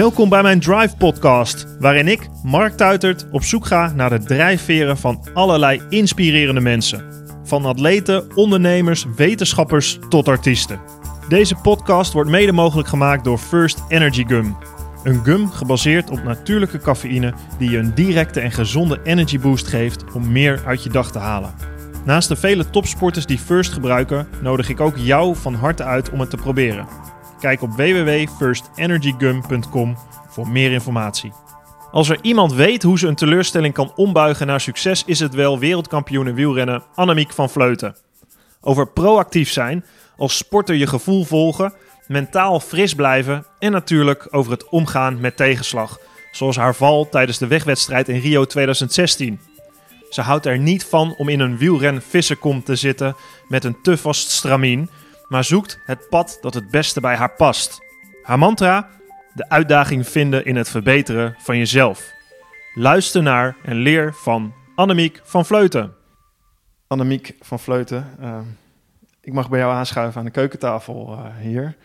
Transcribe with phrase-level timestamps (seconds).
[0.00, 4.98] Welkom bij mijn Drive Podcast, waarin ik, Mark Tuitert, op zoek ga naar de drijfveren
[4.98, 7.04] van allerlei inspirerende mensen.
[7.44, 10.80] Van atleten, ondernemers, wetenschappers tot artiesten.
[11.28, 14.56] Deze podcast wordt mede mogelijk gemaakt door First Energy Gum.
[15.04, 20.04] Een gum gebaseerd op natuurlijke cafeïne die je een directe en gezonde energy boost geeft
[20.12, 21.54] om meer uit je dag te halen.
[22.04, 26.20] Naast de vele topsporters die First gebruiken, nodig ik ook jou van harte uit om
[26.20, 26.86] het te proberen.
[27.40, 29.96] Kijk op www.firstenergygum.com
[30.28, 31.32] voor meer informatie.
[31.90, 35.58] Als er iemand weet hoe ze een teleurstelling kan ombuigen naar succes, is het wel
[35.58, 37.96] wereldkampioen in wielrennen Annemiek van Vleuten.
[38.60, 39.84] Over proactief zijn,
[40.16, 41.72] als sporter je gevoel volgen,
[42.06, 45.98] mentaal fris blijven en natuurlijk over het omgaan met tegenslag,
[46.32, 49.40] zoals haar val tijdens de wegwedstrijd in Rio 2016.
[50.10, 53.16] Ze houdt er niet van om in een wielren vissenkom te zitten
[53.48, 54.90] met een te vast stramien,
[55.30, 57.78] maar zoekt het pad dat het beste bij haar past.
[58.22, 58.88] Haar mantra:
[59.34, 62.12] de uitdaging vinden in het verbeteren van jezelf.
[62.74, 65.94] Luister naar en leer van Annemiek van Vleuten.
[66.86, 68.38] Annemiek van Vleuten, uh,
[69.20, 71.76] ik mag bij jou aanschuiven aan de keukentafel uh, hier.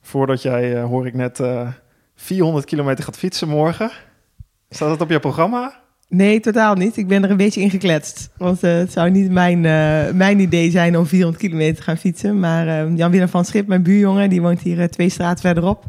[0.00, 1.42] Voordat jij, uh, hoor ik net,
[2.14, 3.90] 400 kilometer gaat fietsen morgen.
[4.68, 5.82] Staat dat op jouw programma?
[6.08, 6.96] Nee, totaal niet.
[6.96, 8.30] Ik ben er een beetje in gekletst.
[8.36, 11.96] Want uh, het zou niet mijn, uh, mijn idee zijn om 400 kilometer te gaan
[11.96, 12.40] fietsen.
[12.40, 15.84] Maar uh, Jan-Willem van Schip, mijn buurjongen, die woont hier twee straten verderop.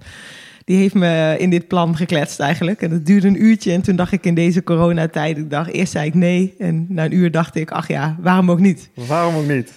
[0.65, 2.81] Die heeft me in dit plan gekletst eigenlijk.
[2.81, 3.71] En dat duurde een uurtje.
[3.71, 6.55] En toen dacht ik in deze coronatijd, ik dacht, eerst zei ik nee.
[6.59, 8.89] En na een uur dacht ik, ach ja, waarom ook niet?
[9.07, 9.71] Waarom ook niet?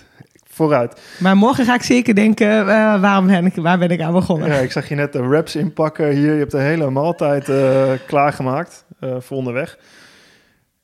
[0.51, 1.01] Vooruit.
[1.19, 2.67] Maar morgen ga ik zeker denken,
[3.01, 4.49] waarom ben ik, waar ben ik aan begonnen?
[4.49, 6.33] Ja, ik zag je net de wraps inpakken hier.
[6.33, 7.51] Je hebt de hele maaltijd
[8.07, 9.79] klaargemaakt voor onderweg.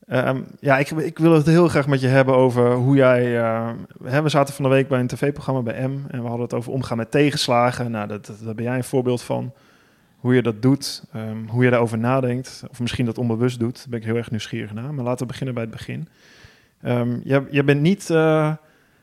[0.09, 3.25] Um, ja, ik, ik, wil het heel graag met je hebben over hoe jij.
[4.05, 6.55] Hè, we zaten van de week bij een tv-programma bij M en we hadden het
[6.55, 7.91] over omgaan met tegenslagen.
[7.91, 9.53] Nou, dat, dat, daar ben jij een voorbeeld van.
[10.17, 13.77] Hoe je dat doet, um, hoe je daarover nadenkt, of misschien dat onbewust doet.
[13.77, 14.95] Daar ben ik heel erg nieuwsgierig naar.
[14.95, 16.09] Maar laten we beginnen bij het begin.
[16.87, 18.53] Um, je, je, bent niet uh,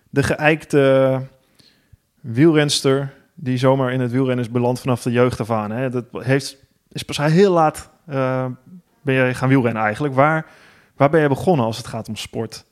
[0.10, 1.22] de geëikte
[2.20, 5.72] wielrenster die zomaar in het wielrennen is beland vanaf de jeugd af aan.
[5.72, 5.90] Hè.
[5.90, 6.58] Dat heeft,
[6.92, 8.46] is pas heel laat uh,
[9.02, 10.14] ben je gaan wielrennen eigenlijk.
[10.14, 10.46] Waar
[11.02, 12.66] Waar ben je begonnen als het gaat om sport?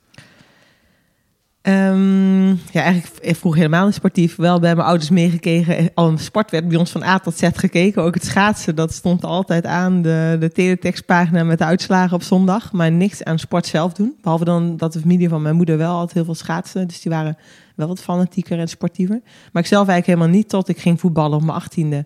[1.62, 4.36] Um, ja, eigenlijk vroeg helemaal niet sportief.
[4.36, 5.90] Wel bij mijn ouders meegekregen.
[5.94, 8.02] Al een sport werd bij ons van A tot Z gekeken.
[8.02, 10.02] Ook het schaatsen, dat stond altijd aan.
[10.02, 12.72] De, de teletextpagina met de uitslagen op zondag.
[12.72, 14.16] Maar niks aan sport zelf doen.
[14.22, 16.88] Behalve dan dat de familie van mijn moeder wel altijd heel veel schaatsen.
[16.88, 17.36] Dus die waren
[17.74, 19.20] wel wat fanatieker en sportiever.
[19.52, 22.04] Maar ik zelf eigenlijk helemaal niet tot ik ging voetballen op mijn achttiende.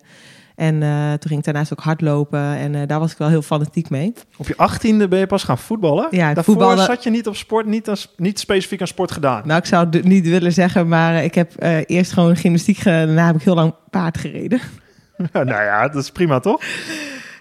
[0.55, 2.39] En uh, toen ging ik daarnaast ook hardlopen.
[2.39, 4.13] En uh, daar was ik wel heel fanatiek mee.
[4.37, 6.07] Op je achttiende ben je pas gaan voetballen?
[6.11, 6.85] Ja, Daarvoor voetballen...
[6.85, 9.41] zat je niet op sport, niet, als, niet specifiek aan sport gedaan?
[9.45, 13.05] Nou, ik zou het niet willen zeggen, maar ik heb uh, eerst gewoon gymnastiek gedaan.
[13.05, 14.59] Daarna heb ik heel lang paard gereden.
[15.31, 16.61] nou ja, dat is prima, toch?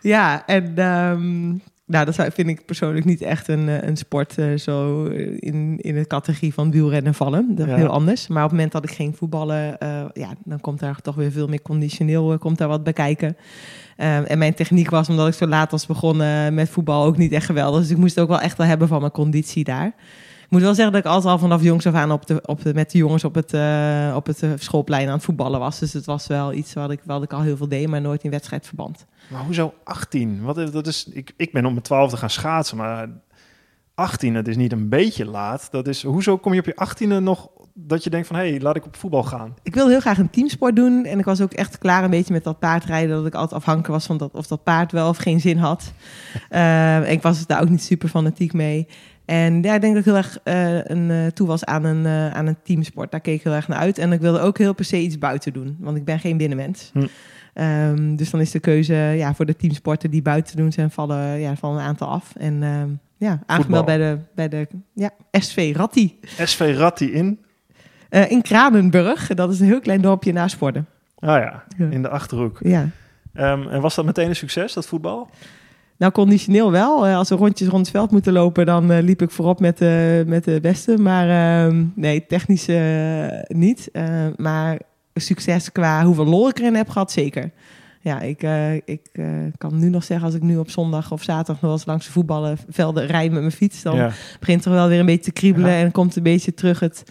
[0.00, 5.04] ja, en um, nou, dat vind ik persoonlijk niet echt een, een sport uh, zo
[5.38, 7.54] in, in de categorie van wielrennen vallen.
[7.54, 7.78] Dat is ja.
[7.78, 8.26] heel anders.
[8.26, 11.32] Maar op het moment dat ik ging voetballen, uh, ja, dan komt daar toch weer
[11.32, 13.36] veel meer conditioneel uh, komt daar wat bij kijken.
[13.96, 17.46] en mijn techniek was, omdat ik zo laat was begonnen met voetbal, ook niet echt
[17.46, 17.80] geweldig.
[17.80, 19.86] Dus ik moest ook wel echt wel hebben van mijn conditie daar.
[20.44, 22.62] Ik moet wel zeggen dat ik altijd al vanaf jongs af aan op de, op
[22.62, 23.54] de, met de jongens op het,
[24.14, 25.78] op het schoolplein aan het voetballen was.
[25.78, 28.22] Dus het was wel iets wat ik, wat ik al heel veel deed, maar nooit
[28.24, 29.06] in wedstrijdverband.
[29.28, 30.42] Maar hoezo 18?
[30.42, 33.08] Wat, dat is, ik, ik ben op mijn twaalfde gaan schaatsen, maar
[33.94, 35.68] 18, dat is niet een beetje laat.
[35.70, 38.60] Dat is, hoezo kom je op je 18e nog dat je denkt van, hé, hey,
[38.60, 39.54] laat ik op voetbal gaan?
[39.62, 41.04] Ik wilde heel graag een teamsport doen.
[41.04, 43.16] En ik was ook echt klaar een beetje met dat paardrijden.
[43.16, 45.92] Dat ik altijd afhankelijk was van dat, of dat paard wel of geen zin had.
[46.50, 48.86] uh, en ik was daar ook niet super fanatiek mee.
[49.24, 52.04] En ja, ik denk dat ik heel erg uh, een, uh, toe was aan een,
[52.04, 53.10] uh, aan een teamsport.
[53.10, 53.98] Daar keek ik heel erg naar uit.
[53.98, 55.76] En ik wilde ook heel per se iets buiten doen.
[55.80, 56.90] Want ik ben geen binnenmens.
[56.92, 57.06] Hm.
[57.54, 61.40] Um, dus dan is de keuze ja, voor de teamsporten die buiten doen zijn, vallen,
[61.40, 62.32] ja, vallen een aantal af.
[62.36, 66.18] En um, ja, aangemeld bij de, bij de ja, SV Ratti.
[66.38, 67.40] SV Ratti in?
[68.10, 69.34] Uh, in Kranenburg.
[69.34, 70.86] Dat is een heel klein dorpje naast Vorden.
[71.18, 71.86] Ah ja, ja.
[71.90, 72.58] in de Achterhoek.
[72.62, 72.88] Ja.
[73.34, 75.28] Um, en was dat meteen een succes, dat voetbal?
[75.96, 77.06] Nou, conditioneel wel.
[77.06, 80.24] Als we rondjes rond het veld moeten lopen, dan uh, liep ik voorop met, uh,
[80.26, 80.98] met de beste.
[80.98, 81.28] Maar
[81.68, 82.66] uh, nee, technisch
[83.46, 83.90] niet.
[84.36, 84.78] maar
[85.14, 87.50] succes qua hoeveel lol ik erin heb gehad, zeker.
[88.00, 89.26] Ja, ik, eh, ik eh,
[89.58, 92.12] kan nu nog zeggen, als ik nu op zondag of zaterdag nog eens langs de
[92.12, 94.10] voetballenvelden rij met mijn fiets, dan Ja.
[94.40, 95.78] begint er wel weer een beetje te kriebelen Ja.
[95.78, 97.04] en komt een beetje terug het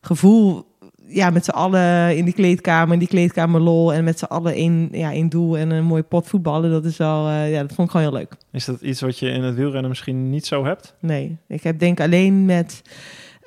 [0.00, 0.66] gevoel,
[1.06, 4.52] ja, met z'n allen in die kleedkamer, in die kleedkamer lol en met z'n allen
[4.54, 6.70] één, ja, één doel en een mooi pot voetballen.
[6.70, 8.34] Dat is wel, eh, ja, dat vond ik gewoon heel leuk.
[8.52, 10.94] Is dat iets wat je in het wielrennen misschien niet zo hebt?
[11.00, 12.82] Nee, ik heb denk alleen met.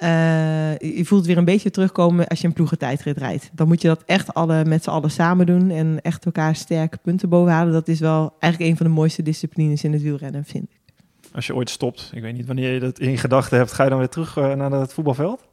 [0.01, 3.49] Eh, je voelt weer een beetje terugkomen als je een ploegentijdrit rijdt.
[3.53, 6.97] Dan moet je dat echt alle, met z'n allen samen doen en echt elkaar sterke
[6.97, 7.73] punten bovenhalen.
[7.73, 10.93] Dat is wel eigenlijk een van de mooiste disciplines in het wielrennen, vind ik.
[11.33, 13.89] Als je ooit stopt, ik weet niet wanneer je dat in gedachten hebt, ga je
[13.89, 15.47] dan weer terug eh, naar het voetbalveld?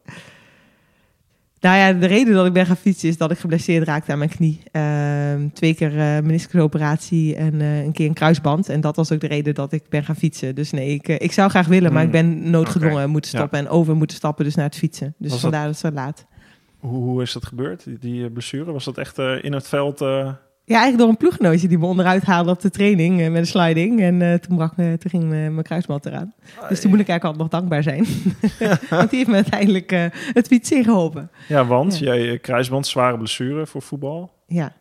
[1.61, 4.19] Nou ja, de reden dat ik ben gaan fietsen is dat ik geblesseerd raakte aan
[4.19, 4.63] mijn knie.
[4.73, 8.69] Ehm, twee keer eh meniscusoperatie en eh, een keer een kruisband.
[8.69, 10.55] En dat was ook de reden dat ik ben gaan fietsen.
[10.55, 13.39] Dus nee, ik, eh, ik zou graag willen, maar ik ben noodgedwongen moeten ja.
[13.39, 15.15] stoppen en over moeten stappen dus naar het fietsen.
[15.19, 16.27] Dus Was vandaar dat het zo laat.
[16.79, 18.73] Hoe, hoe is dat gebeurd, die, die blessure?
[18.73, 20.05] Was dat echt in het veld?
[20.69, 23.47] Ja, eigenlijk door een ploeggenootje die me onderuit haalde op de training eh, met een
[23.47, 24.01] sliding.
[24.01, 26.35] En eh, toen, brak me, toen ging me- mijn kruisband eraan.
[26.69, 28.07] Dus toen moet ik eigenlijk altijd nog dankbaar zijn.
[28.99, 31.31] Want die heeft me uiteindelijk eh, het fietsen ingeholpen.
[31.49, 32.15] Ja, want Ja.
[32.15, 34.33] jij kruisband, zware blessure voor voetbal.
[34.47, 34.73] Ja.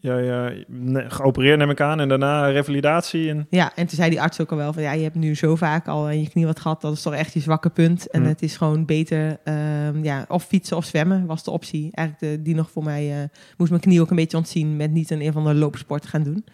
[0.00, 3.28] Eh, ne- geopereerd neem ik aan en daarna revalidatie.
[3.30, 3.46] En...
[3.50, 4.82] ja, en toen zei die arts ook al wel van...
[4.82, 6.80] ja, je hebt nu zo vaak al aan je knie wat gehad.
[6.80, 8.10] Dat is toch echt je zwakke punt.
[8.10, 8.28] En Hm.
[8.28, 9.38] het is gewoon beter...
[9.44, 11.88] ehm, ja, of fietsen of zwemmen was de optie.
[11.92, 13.10] Eigenlijk de, die nog voor mij...
[13.22, 14.76] eh, moest mijn knie ook een beetje ontzien...
[14.76, 16.44] met niet een een van de loopsport gaan doen.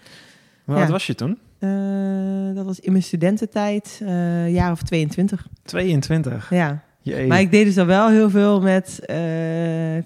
[0.67, 0.75] Ja.
[0.75, 1.39] oud was je toen?
[1.59, 1.69] Eh,
[2.55, 5.47] dat was in mijn studententijd, eh jaar of 22.
[5.63, 6.51] 22.
[6.51, 6.83] Ja.
[7.05, 7.27] Jee.
[7.27, 9.17] Maar ik deed dus al wel heel veel met eh,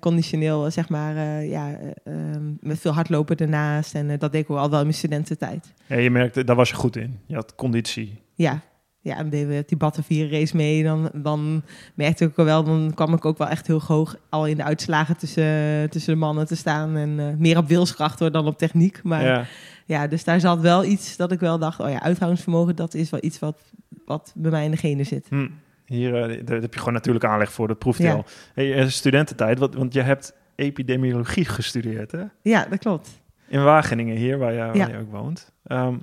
[0.01, 3.95] conditioneel, zeg maar, eh, ja, eh, ehm, met veel hardlopen ernaast.
[3.95, 5.73] En dat deed ik al wel in mijn studententijd.
[5.87, 7.19] Ja, je merkte, daar was je goed in.
[7.27, 8.23] Je had conditie.
[8.35, 8.61] Ja,
[9.01, 10.83] ja dan deden we die Battenvier race mee.
[10.83, 11.63] Dan, dan
[11.95, 14.65] merkte ik ook wel, dan kwam ik ook wel echt heel hoog al in de
[14.65, 16.97] uitslagen tussen, tussen de mannen te staan.
[16.97, 19.01] En meer op wilskracht hoor, dan op techniek.
[19.03, 19.45] Maar ja.
[19.87, 20.07] ja.
[20.07, 23.21] dus daar zat wel iets dat ik wel dacht, oh ja, uithoudingsvermogen, dat is wel
[23.23, 23.61] iets wat,
[24.05, 25.27] wat bij mij in de genen zit.
[25.29, 25.47] Hm.
[25.89, 27.69] Hier eh, daar heb je gewoon natuurlijk aanleg voor.
[27.69, 28.13] Dat proeft je Ja.
[28.13, 28.25] al.
[28.55, 32.23] Hey, eh, studententijd, wat, want je hebt epidemiologie gestudeerd, hè?
[32.43, 33.09] Ja, dat klopt.
[33.49, 34.89] In Wageningen, hier waar je, waar Ja.
[34.89, 35.53] je ook woont.
[35.67, 35.95] Ehm,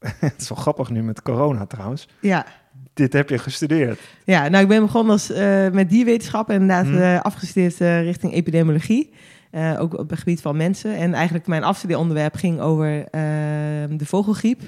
[0.18, 2.08] het is wel grappig nu met corona trouwens.
[2.20, 2.46] Ja,
[2.94, 4.00] Dit heb je gestudeerd.
[4.24, 7.16] Ja, nou, ik ben begonnen als, eh, met dierwetenschappen, inderdaad Hmm.
[7.16, 9.12] afgestudeerd richting epidemiologie.
[9.78, 10.96] Ook op het gebied van mensen.
[10.96, 13.20] En eigenlijk mijn afstudeeronderwerp ging over eh,
[13.90, 14.60] de vogelgriep.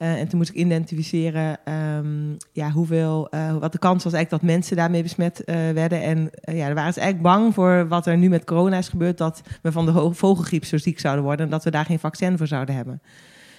[0.00, 4.42] Eh, en toen moest ik identificeren ehm, ja, hoeveel, eh, wat de kans was eigenlijk
[4.42, 6.02] dat mensen daarmee besmet eh, werden.
[6.02, 9.18] En ja, daar waren ze eigenlijk bang voor wat er nu met corona is gebeurd.
[9.18, 12.38] Dat we van de vogelgriep zo ziek zouden worden en dat we daar geen vaccin
[12.38, 12.94] voor zouden hebben.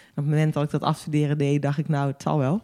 [0.10, 2.62] Op het moment dat ik dat afstuderen deed, dacht ik, nou, het zal wel.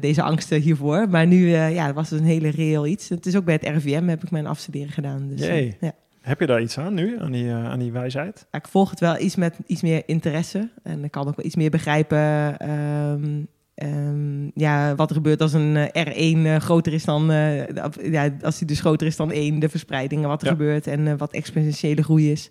[0.00, 1.08] Deze angsten hiervoor.
[1.08, 3.08] Maar nu ja, was het een hele reëel iets.
[3.08, 5.28] Het is ook bij het RIVM heb ik mijn afstuderen gedaan.
[5.28, 5.46] Dus,
[5.80, 5.92] ja.
[6.28, 8.46] Heb je daar iets aan nu, aan die, eh, aan die wijsheid?
[8.50, 10.70] Ja, ik volg het wel iets met iets meer interesse.
[10.82, 13.42] En ik kan ook wel iets meer begrijpen ehm,
[13.74, 17.28] ehm, ja, wat er gebeurt als een eh, R1 eh, groter is dan...
[17.28, 20.52] de- ja, als die dus groter is dan 1, de verspreiding en wat er Ja.
[20.52, 20.86] gebeurt.
[20.86, 22.50] En wat exponentiële groei is.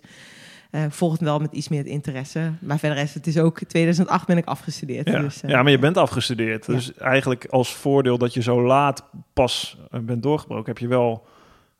[0.70, 2.52] Eh, ik volg het wel met iets meer interesse.
[2.60, 3.58] Maar verder is het is ook...
[3.58, 5.08] 2008 ben ik afgestudeerd.
[5.08, 5.20] Ja.
[5.20, 6.66] Dus, ja, maar je bent afgestudeerd.
[6.66, 6.72] Ja.
[6.72, 11.26] Dus eigenlijk als voordeel dat je zo laat pas bent doorgebroken, heb je wel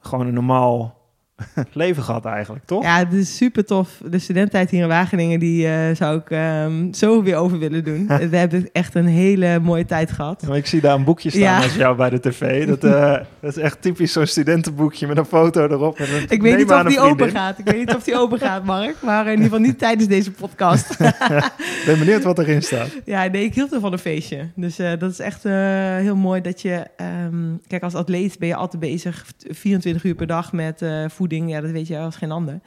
[0.00, 0.96] gewoon een normaal
[1.72, 2.82] leven gehad eigenlijk, toch?
[2.82, 4.00] Ja, het is super tof.
[4.10, 8.06] De studententijd hier in Wageningen, die eh, zou ik ehm, zo weer over willen doen.
[8.30, 10.40] We hebben echt een hele mooie tijd gehad.
[10.40, 11.62] Ja, maar ik zie daar een boekje staan Ja.
[11.62, 12.66] als jou bij de tv.
[12.66, 15.98] Dat, eh, dat is echt typisch zo'n studentenboekje met een foto erop.
[15.98, 17.58] Met een, Ik weet niet of die open gaat.
[17.58, 18.96] Ik weet niet of die open gaat, Mark.
[19.02, 20.90] Maar in ieder geval niet tijdens deze podcast.
[21.00, 22.88] Ik ben benieuwd wat erin staat.
[23.04, 24.48] ja, nee, ik hield er van een feestje.
[24.54, 26.84] Dus eh, dat is echt heel mooi dat je...
[26.96, 27.34] ehm,
[27.66, 31.50] kijk, als atleet ben je altijd bezig 24 uur per dag met eh, voeding.
[31.50, 32.60] Ja, dat weet je als geen ander.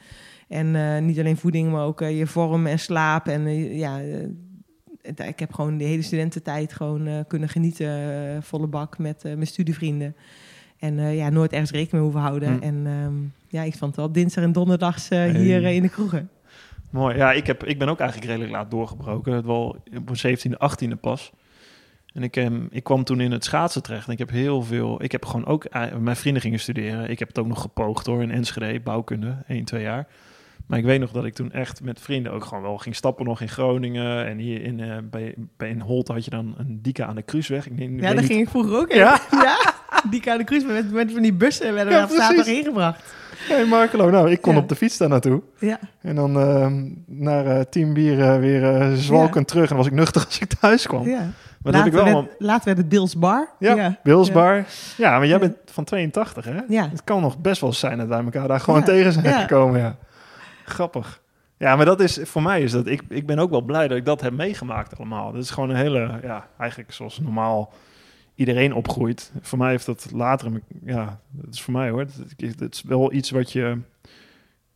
[0.48, 3.26] En eh, niet alleen voeding, maar ook eh, je vorm en slaap.
[3.28, 4.00] En eh, ja,
[5.26, 8.42] ik heb gewoon de hele studententijd gewoon kunnen genieten.
[8.42, 10.16] volle bak met mijn studievrienden.
[10.78, 12.52] En ja, nooit ergens rekening mee hoeven houden.
[12.56, 12.62] Hm.
[12.62, 13.14] En ehm,
[13.48, 15.30] ja, ik vond het wel dinsdag en donderdags Hey.
[15.30, 16.30] hier in de kroegen.
[16.90, 17.16] Mooi.
[17.16, 19.32] Ja, ik, heb, ik ben ook eigenlijk redelijk laat doorgebroken.
[19.32, 21.32] Het wel op mijn 17e, 18e pas.
[22.14, 24.06] En ik, em, ik kwam toen in het schaatsen terecht.
[24.06, 25.02] En ik heb heel veel...
[25.02, 25.64] Ik heb gewoon ook...
[25.64, 27.10] eh, Mijn vrienden gingen studeren.
[27.10, 30.06] Ik heb het ook nog gepoogd hoor, in Enschede, bouwkunde, 1, 2 jaar.
[30.66, 33.24] Maar ik weet nog dat ik toen echt met vrienden ook gewoon wel ging stappen
[33.24, 34.26] nog in Groningen.
[34.26, 37.22] En hier in, eh, bij, bij in Holt had je dan een Dika aan de
[37.22, 37.66] Kruisweg.
[37.66, 38.98] Ik, weet- Ja, daar ging ik vroeger ook in.
[38.98, 39.20] Ja?
[39.30, 39.56] ja?
[40.10, 42.60] Die Koude Cruise met, met van die bussen werden Ja, we zaterdag precies.
[42.62, 43.14] ingebracht.
[43.48, 44.60] Hey Markelo, nou, ik kon Ja.
[44.60, 45.42] op de fiets daar naartoe.
[45.58, 45.78] Ja.
[46.00, 49.62] En dan ehm naar eh tien bier eh, weer zwalkend terug.
[49.62, 51.08] En dan was ik nuchter als ik thuis kwam.
[51.08, 51.30] ja.
[51.62, 52.00] Maar dat heb ik wel...
[52.02, 53.48] later, allemaal- werd, later werd het Bills Bar.
[53.58, 54.64] Ja, Wilsbar.
[54.96, 55.10] Ja.
[55.10, 55.38] maar jij Ja.
[55.38, 56.60] bent van 82, hè?
[56.68, 56.88] Ja.
[56.88, 59.40] Het kan nog best wel zijn dat wij elkaar daar gewoon Ja, tegen zijn ja.
[59.40, 59.96] gekomen, ja.
[60.64, 61.20] Grappig.
[61.56, 63.96] Ja, maar dat is voor mij is dat ik, ik ben ook wel blij dat
[63.96, 65.32] ik dat heb meegemaakt allemaal.
[65.32, 67.72] Dat is gewoon een hele, ja, eigenlijk zoals normaal
[68.34, 69.32] iedereen opgroeit.
[69.40, 70.50] Voor mij heeft dat later,
[70.84, 72.00] ja, dat is voor mij hoor.
[72.00, 72.14] Het,
[72.58, 73.78] het is wel iets wat je,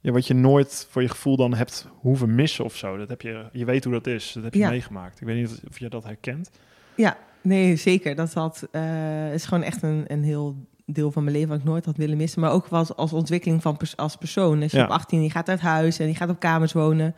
[0.01, 2.97] ja, wat je nooit voor je gevoel dan hebt hoeven missen of zo.
[2.97, 4.33] Dat heb je, je weet hoe dat is.
[4.33, 4.69] Dat heb je Ja.
[4.69, 5.21] meegemaakt.
[5.21, 6.51] Ik weet niet of je dat herkent.
[6.97, 8.15] Ja, nee, zeker.
[8.15, 11.65] Dat had, eh, is gewoon echt een, een heel deel van mijn leven wat ik
[11.65, 12.41] nooit had willen missen.
[12.41, 14.63] Maar ook wel als, als ontwikkeling van pers- als persoon.
[14.63, 14.85] Als je Ja.
[14.85, 17.15] op 18 je gaat uit huis en je gaat op kamers wonen.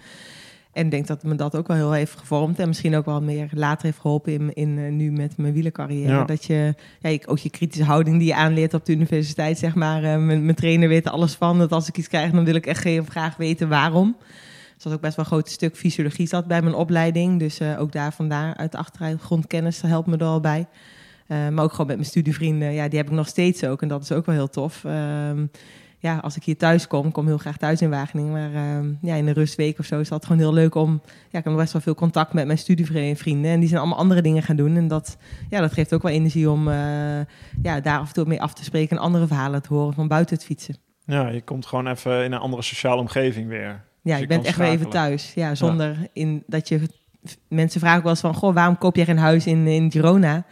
[0.73, 2.59] En ik denk dat me dat ook wel heel heeft gevormd.
[2.59, 6.13] En misschien ook wel meer later heeft geholpen in, in, eh, nu met mijn wielercarrière.
[6.13, 6.25] Ja.
[6.25, 10.03] Dat je, ja, ook je kritische houding die je aanleert op de universiteit, zeg maar.
[10.05, 11.59] eh, mijn, mijn trainer weet er alles van.
[11.59, 14.17] Dat als ik iets krijg, dan wil ik echt heel graag weten waarom.
[14.85, 17.39] Is ook best wel een groot stuk fysiologie zat bij mijn opleiding.
[17.39, 20.67] Dus eh, ook daar vandaar uit de achtergrondkennis helpt me er al bij.
[21.27, 22.73] Eh, maar ook gewoon met mijn studievrienden.
[22.73, 23.83] Ja, die heb ik nog steeds ook.
[23.83, 24.85] En dat is ook wel heel tof.
[24.85, 25.47] Ehm,
[25.99, 28.33] ja, als ik hier thuis kom, kom heel graag thuis in Wageningen.
[28.33, 31.03] Maar ehm, ja, in een rustweek of zo is dat gewoon heel leuk om...
[31.31, 33.51] Ja, ik heb best wel veel contact met mijn studievrienden.
[33.51, 34.77] En die zijn allemaal andere dingen gaan doen.
[34.77, 35.17] En dat,
[35.49, 36.75] ja, dat geeft ook wel energie om eh,
[37.63, 38.97] ja, daar af en toe mee af te spreken...
[38.97, 40.77] en andere verhalen te horen van buiten het fietsen.
[41.05, 43.87] Ja, je komt gewoon even in een andere sociale omgeving weer.
[44.09, 45.33] Ja, Dus je je bent echt weer even thuis.
[45.35, 46.81] Ja, zonder in dat je...
[47.49, 48.35] Mensen vragen ook wel eens van...
[48.35, 50.45] Goh, waarom koop jij geen huis in, in Girona?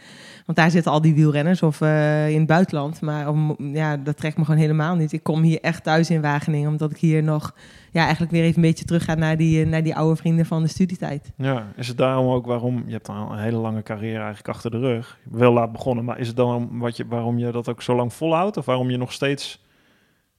[0.45, 3.01] Want daar zitten al die wielrenners of eh, in het buitenland.
[3.01, 5.11] Maar ja, dat trekt me gewoon helemaal niet.
[5.11, 6.69] Ik kom hier echt thuis in Wageningen.
[6.69, 7.55] Omdat ik hier nog...
[7.91, 10.45] Ja, eigenlijk weer even een beetje terug ga naar die, eh, naar die oude vrienden
[10.45, 11.31] van de studietijd.
[11.37, 12.83] Ja, is het daarom ook waarom...
[12.85, 15.17] Je hebt al een hele lange carrière eigenlijk achter de rug.
[15.23, 18.13] Wel laat begonnen, maar is het dan wat je, waarom je dat ook zo lang
[18.13, 18.57] volhoudt?
[18.57, 19.65] Of waarom je nog steeds...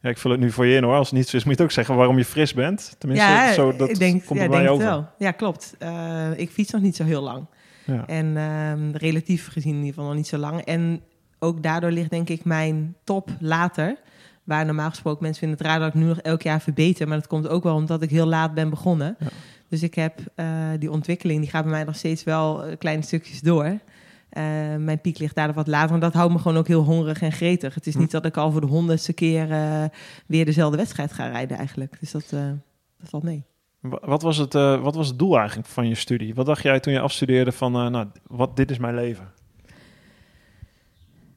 [0.01, 0.95] Ja, ik vul het nu voor je in hoor.
[0.95, 2.95] Als het niet zo is, moet je het ook zeggen waarom je fris bent.
[2.99, 4.87] Tenminste, ja, zo, dat ik denk, komt ja, bij denk over.
[4.87, 5.09] wel.
[5.19, 5.75] Ja, klopt.
[5.79, 7.47] Eh, ik fiets nog niet zo heel lang.
[7.85, 8.07] Ja.
[8.07, 10.61] En ehm, relatief gezien in ieder geval nog niet zo lang.
[10.61, 11.03] En
[11.39, 13.97] ook daardoor ligt denk ik mijn top later.
[14.45, 17.09] Waar normaal gesproken mensen vinden het raar dat ik nu nog elk jaar verbeter.
[17.09, 19.17] Maar dat komt ook wel omdat ik heel laat ben begonnen.
[19.19, 19.27] Ja.
[19.69, 20.47] Dus ik heb eh,
[20.79, 23.79] die ontwikkeling, die gaat bij mij nog steeds wel eh, kleine stukjes door.
[24.29, 24.43] Eh,
[24.79, 25.95] mijn piek ligt daar wat later.
[25.95, 27.75] En dat houdt me gewoon ook heel hongerig en gretig.
[27.75, 28.01] Het is Hm.
[28.01, 29.85] niet dat ik al voor de honderdste keer eh,
[30.27, 31.97] weer dezelfde wedstrijd ga rijden eigenlijk.
[32.01, 32.41] Dus dat, eh,
[32.99, 33.45] dat valt mee.
[33.81, 36.35] Wa- Wat was, het, wat was het doel eigenlijk van je studie?
[36.35, 39.29] Wat dacht jij toen je afstudeerde van, nou, wat, dit is mijn leven?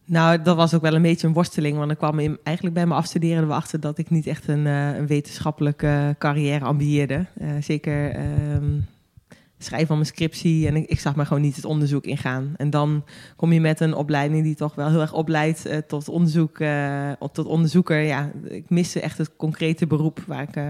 [0.06, 1.78] Nou, dat was ook wel een beetje een worsteling.
[1.78, 5.08] Want ik kwam in, eigenlijk bij mijn afstuderen erachter dat ik niet echt een, een
[5.08, 7.26] wetenschappelijke carrière ambieerde.
[7.60, 8.80] Zeker ehm
[9.64, 10.68] schrijven van mijn scriptie.
[10.68, 12.54] En ik, ik zag maar gewoon niet het onderzoek ingaan.
[12.58, 16.10] En dan kom je met een opleiding die toch wel heel erg opleidt eh, tot,
[16.10, 18.00] onderzoek, eh, tot onderzoeker.
[18.00, 20.56] Ja, ik miste echt het concrete beroep waar ik...
[20.56, 20.64] eh,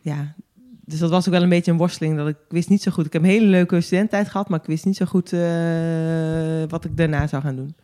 [0.00, 0.34] ja,
[0.84, 2.16] dus dat was ook wel een beetje een worsteling.
[2.16, 3.06] Dat ik, wist niet zo goed.
[3.06, 5.30] Ik heb een hele leuke studententijd gehad, maar ik wist niet zo goed
[6.70, 7.74] wat ik daarna zou gaan doen.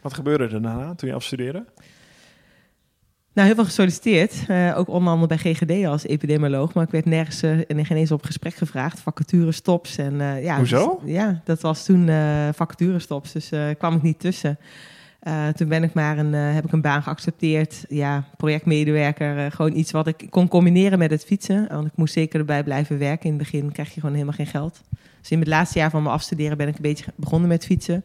[0.00, 1.64] Wat gebeurde er daarna toen je afstudeerde?
[3.36, 4.44] Nou, heel veel gesolliciteerd.
[4.48, 6.74] Eh, ook onder andere bij GGD als epidemioloog.
[6.74, 9.00] Maar ik werd nergens eh, en geen eens op gesprek gevraagd.
[9.00, 9.98] Vacature stops.
[9.98, 11.00] En, eh, ja, Hoezo?
[11.02, 12.08] dus- ja, dat was toen
[12.54, 13.32] vacature stops.
[13.32, 14.58] Dus kwam ik niet tussen.
[15.54, 17.84] Toen ben ik maar een, heb ik een baan geaccepteerd.
[17.88, 19.52] Ja, projectmedewerker.
[19.52, 21.66] gewoon iets wat ik kon combineren met het fietsen.
[21.68, 23.30] Want ik moest zeker erbij blijven werken.
[23.30, 24.80] In het begin krijg je gewoon helemaal geen geld.
[25.26, 28.04] Dus in het laatste jaar van mijn afstuderen ben ik een beetje begonnen met fietsen.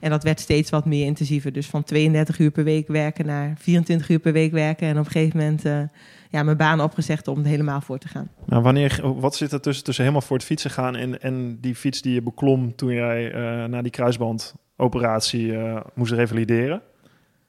[0.00, 1.52] En dat werd steeds wat meer intensiever.
[1.52, 4.88] Dus van 32 uur per week werken naar 24 uur per week werken.
[4.88, 5.82] En op een gegeven moment eh,
[6.30, 8.30] ja, mijn baan opgezegd om er helemaal voor te gaan.
[8.46, 11.74] Nou, wanneer, wat zit er tussen, tussen helemaal voor het fietsen gaan en, en die
[11.74, 16.82] fiets die je beklom toen jij eh na die kruisbandoperatie eh, moest revalideren?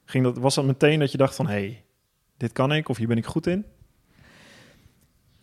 [0.04, 1.82] Ging dat, was dat meteen dat je dacht van, hé, hey,
[2.36, 3.64] dit kan ik of hier ben ik goed in?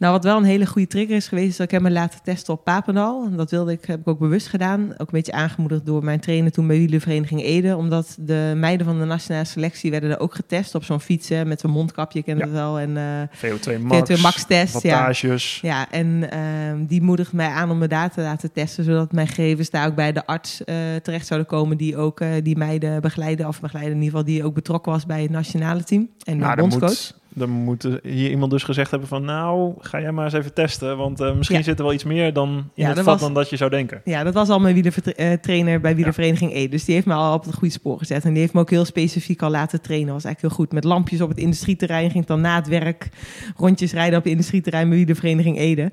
[0.01, 2.19] Nou, wat wel een hele goede trigger is geweest, is dat ik heb me laten
[2.23, 3.25] testen op Papendal.
[3.25, 4.91] En dat wilde ik, heb ik ook bewust gedaan.
[4.91, 7.75] Ook een beetje aangemoedigd door mijn trainer toen bij wielervereniging Ede.
[7.75, 11.59] Omdat de meiden van de nationale selectie werden er ook getest op zo'n fietsen met
[11.59, 12.43] zo'n mondkapje, ik ken Ja.
[12.43, 12.79] het wel.
[12.79, 13.03] En eh
[13.37, 14.97] VO2 max, VO2 max test, ja.
[14.97, 15.59] wattages.
[15.61, 19.27] Ja, en ehm, die moedigt mij aan om me daar te laten testen, zodat mijn
[19.27, 23.01] gegevens daar ook bij de arts eh, terecht zouden komen, die ook eh, die meiden
[23.01, 26.37] begeleiden, of begeleiden in ieder geval, die ook betrokken was bij het nationale team en
[26.37, 27.19] de Nou, bondscoach.
[27.33, 29.25] Dan moet eh, hier iemand dus gezegd hebben van...
[29.25, 31.63] nou, ga jij maar eens even testen, want eh, misschien Ja.
[31.63, 33.69] zit er wel iets meer dan in Ja, het vat was- dan dat je zou
[33.69, 34.01] denken.
[34.05, 36.67] Ja, dat was al mijn wielertrainer bij wielervereniging E.
[36.67, 38.23] Dus die heeft me al op het goede spoor gezet.
[38.23, 40.13] En die heeft me ook heel specifiek al laten trainen.
[40.13, 40.73] was eigenlijk heel goed.
[40.73, 43.09] Met lampjes op het industrieterrein ging ik dan na het werk
[43.57, 45.91] rondjes rijden op het industrieterrein bij wielervereniging Ede.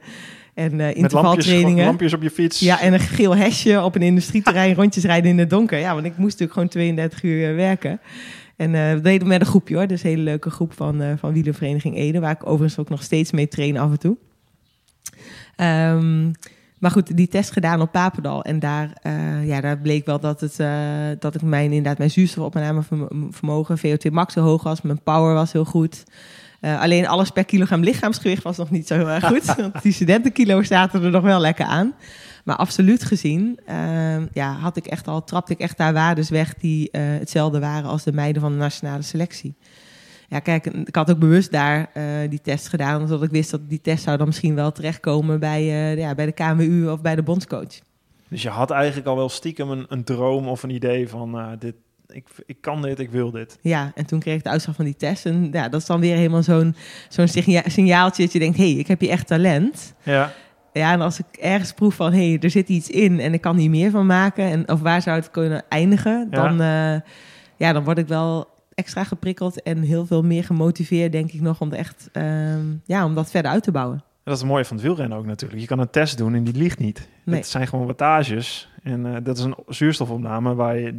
[0.54, 1.84] En eh Met lampjes, intervaltrainingen.
[1.84, 2.58] lampjes op je fiets.
[2.60, 5.78] Ja, en een geel hesje op een industrieterrein rondjes rijden in het donker.
[5.78, 8.00] Ja, want ik moest natuurlijk gewoon 32 uur eh, werken.
[8.58, 9.86] En eh dat deden met een groepje hoor.
[9.86, 12.20] Dus een hele leuke groep van, eh van wielervereniging Ede.
[12.20, 14.16] Waar ik overigens ook nog steeds mee train af en toe.
[15.56, 16.32] Ehm,
[16.78, 18.42] maar goed, die test gedaan op Papendal.
[18.42, 20.56] En daar, eh, ja, daar bleek wel dat, het,
[21.20, 24.82] dat ik mijn, inderdaad mijn zuurstofopnamevermogen, VO2 max zo hoog was.
[24.82, 26.04] Mijn power was heel goed.
[26.60, 29.44] Uh, alleen alles per kilogram lichaamsgewicht was nog niet zo heel erg goed.
[29.56, 31.94] want die studentenkilo zaten er nog wel lekker aan.
[32.48, 36.54] Maar absoluut gezien uh, ja, had ik echt al, trapte ik echt daar waardes weg
[36.54, 39.54] die uh, hetzelfde waren als de meiden van de nationale selectie.
[40.28, 43.68] Ja, kijk, ik had ook bewust daar uh, die test gedaan, omdat ik wist dat
[43.68, 45.64] die test zou dan misschien wel terechtkomen bij,
[45.96, 47.80] ja, bij de KMU of bij de bondscoach.
[48.28, 51.74] Dus je had eigenlijk al wel stiekem een, een droom of een idee van dit,
[52.06, 53.58] ik, ik kan dit, ik wil dit.
[53.60, 55.26] Ja, en toen kreeg ik de uitslag van die test.
[55.26, 56.74] En ja, dat is dan weer helemaal zo'n
[57.08, 57.28] zo'n
[57.64, 59.94] signaaltje dat je denkt, hé, hey, ik heb hier echt talent.
[60.02, 60.32] Ja.
[60.72, 63.40] Ja, en als ik ergens proef van, hé, hey, er zit iets in en ik
[63.40, 64.44] kan hier meer van maken.
[64.44, 67.04] En, of waar zou het kunnen eindigen, dan, ja.
[67.56, 71.60] ja, dan word ik wel extra geprikkeld en heel veel meer gemotiveerd, denk ik nog,
[71.60, 72.24] om, echt, uh,
[72.84, 74.02] ja, om dat verder uit te bouwen.
[74.24, 75.60] Dat is het mooie van het wielrennen ook natuurlijk.
[75.60, 77.08] Je kan een test doen en die ligt niet.
[77.24, 77.36] Nee.
[77.36, 78.68] Het zijn gewoon wattages.
[78.88, 80.98] En uh, dat is een zuurstofopname waar je,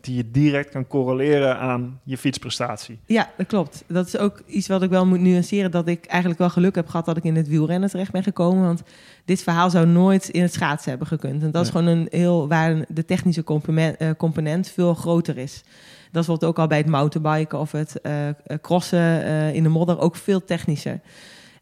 [0.00, 2.98] die je direct kan correleren aan je fietsprestatie.
[3.06, 3.84] Ja, dat klopt.
[3.86, 5.70] Dat is ook iets wat ik wel moet nuanceren.
[5.70, 8.64] Dat ik eigenlijk wel geluk heb gehad dat ik in het wielrennen terecht ben gekomen.
[8.64, 8.82] Want
[9.24, 11.42] dit verhaal zou nooit in het schaatsen hebben gekund.
[11.42, 15.64] En dat is gewoon een heel waar de technische component, uh, component veel groter is.
[16.10, 18.12] Dat wordt ook al bij het mountainbiken of het uh,
[18.60, 19.24] crossen
[19.54, 21.00] in de modder ook veel technischer.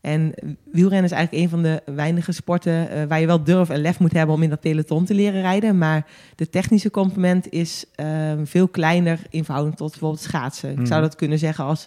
[0.01, 0.35] En
[0.73, 3.99] wielrennen is eigenlijk een van de weinige sporten uh, waar je wel durf en lef
[3.99, 5.79] moet hebben om in dat peloton te leren rijden.
[5.79, 10.73] Maar de technische component is uh, veel kleiner in verhouding tot bijvoorbeeld schaatsen.
[10.75, 10.81] Mm.
[10.81, 11.87] Ik zou dat kunnen zeggen als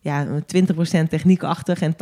[0.00, 1.96] ja, 20% techniekachtig en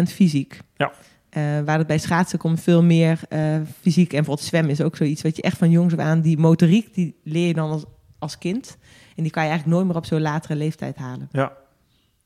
[0.00, 0.60] 80% fysiek.
[0.76, 0.92] Ja.
[1.36, 3.20] Uh, waar het bij schaatsen komt veel meer
[3.80, 4.10] fysiek.
[4.10, 6.20] En bijvoorbeeld zwemmen is ook zoiets wat je echt van jongs af aan...
[6.20, 7.84] die motoriek, die leer je dan als,
[8.18, 8.76] als kind.
[9.16, 11.28] En die kan je eigenlijk nooit meer op zo'n latere leeftijd halen.
[11.32, 11.52] Ja,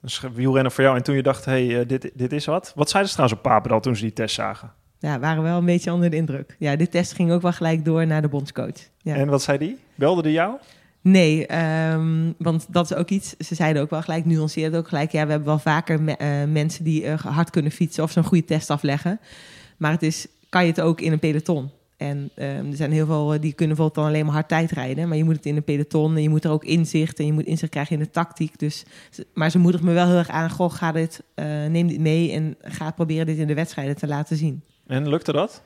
[0.01, 0.97] dus wielrennen voor jou.
[0.97, 2.73] En toen je dacht, hé, hey, uh, dit, dit is wat.
[2.75, 4.73] Wat zeiden ze trouwens op Papendal toen ze die test zagen?
[4.99, 6.57] Ja, waren wel een beetje onder de indruk.
[6.59, 8.89] Ja, dit test ging ook wel gelijk door naar de bondscoach.
[8.99, 9.15] Ja.
[9.15, 9.79] En wat zei die?
[9.95, 10.57] Belde die jou?
[11.03, 11.57] Nee,
[11.93, 13.35] um, want dat is ook iets.
[13.39, 15.13] Ze zeiden ook wel gelijk, nuanceerden ook gelijk.
[15.13, 18.25] Ja, we hebben wel vaker me, uh, mensen die uh, hard kunnen fietsen of zo'n
[18.25, 19.21] goede test afleggen.
[19.77, 21.71] Maar het is, kan je het ook in een peloton?
[22.01, 25.09] En um, er zijn heel veel die kunnen bijvoorbeeld dan alleen maar hard tijd rijden.
[25.09, 27.33] Maar je moet het in een peloton en je moet er ook inzicht en je
[27.33, 28.59] moet inzicht krijgen in de tactiek.
[28.59, 28.85] Dus,
[29.35, 30.51] maar ze moedigt me wel heel erg aan.
[30.51, 34.07] Goh, ga dit, uh, neem dit mee en ga proberen dit in de wedstrijden te
[34.07, 34.63] laten zien.
[34.87, 35.63] En lukte dat?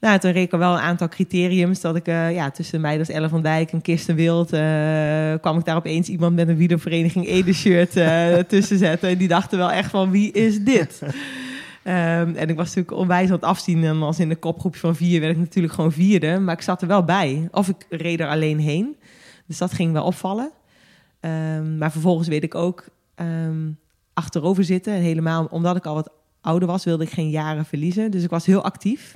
[0.00, 1.80] Nou, toen reed ik wel een aantal criteriums.
[1.80, 4.52] Dat ik uh, ja, tussen mij, dus Elle van Dijk en Kirsten Wild...
[4.52, 4.60] Uh,
[5.40, 9.08] kwam ik daar opeens iemand met een wielervereniging Ede-shirt uh, tussen zetten.
[9.08, 11.02] En die dachten wel echt van, wie is dit?
[11.84, 13.84] Um, en ik was natuurlijk onwijs aan het afzien.
[13.84, 16.38] En als in de kopgroepje van vier werd ik natuurlijk gewoon vierde.
[16.38, 17.48] Maar ik zat er wel bij.
[17.50, 18.96] Of ik reed er alleen heen.
[19.46, 20.50] Dus dat ging wel opvallen.
[21.20, 22.84] Um, maar vervolgens weet ik ook
[23.16, 23.78] um,
[24.14, 24.92] achterover zitten.
[24.92, 28.10] En helemaal omdat ik al wat ouder was, wilde ik geen jaren verliezen.
[28.10, 29.14] Dus ik was heel actief.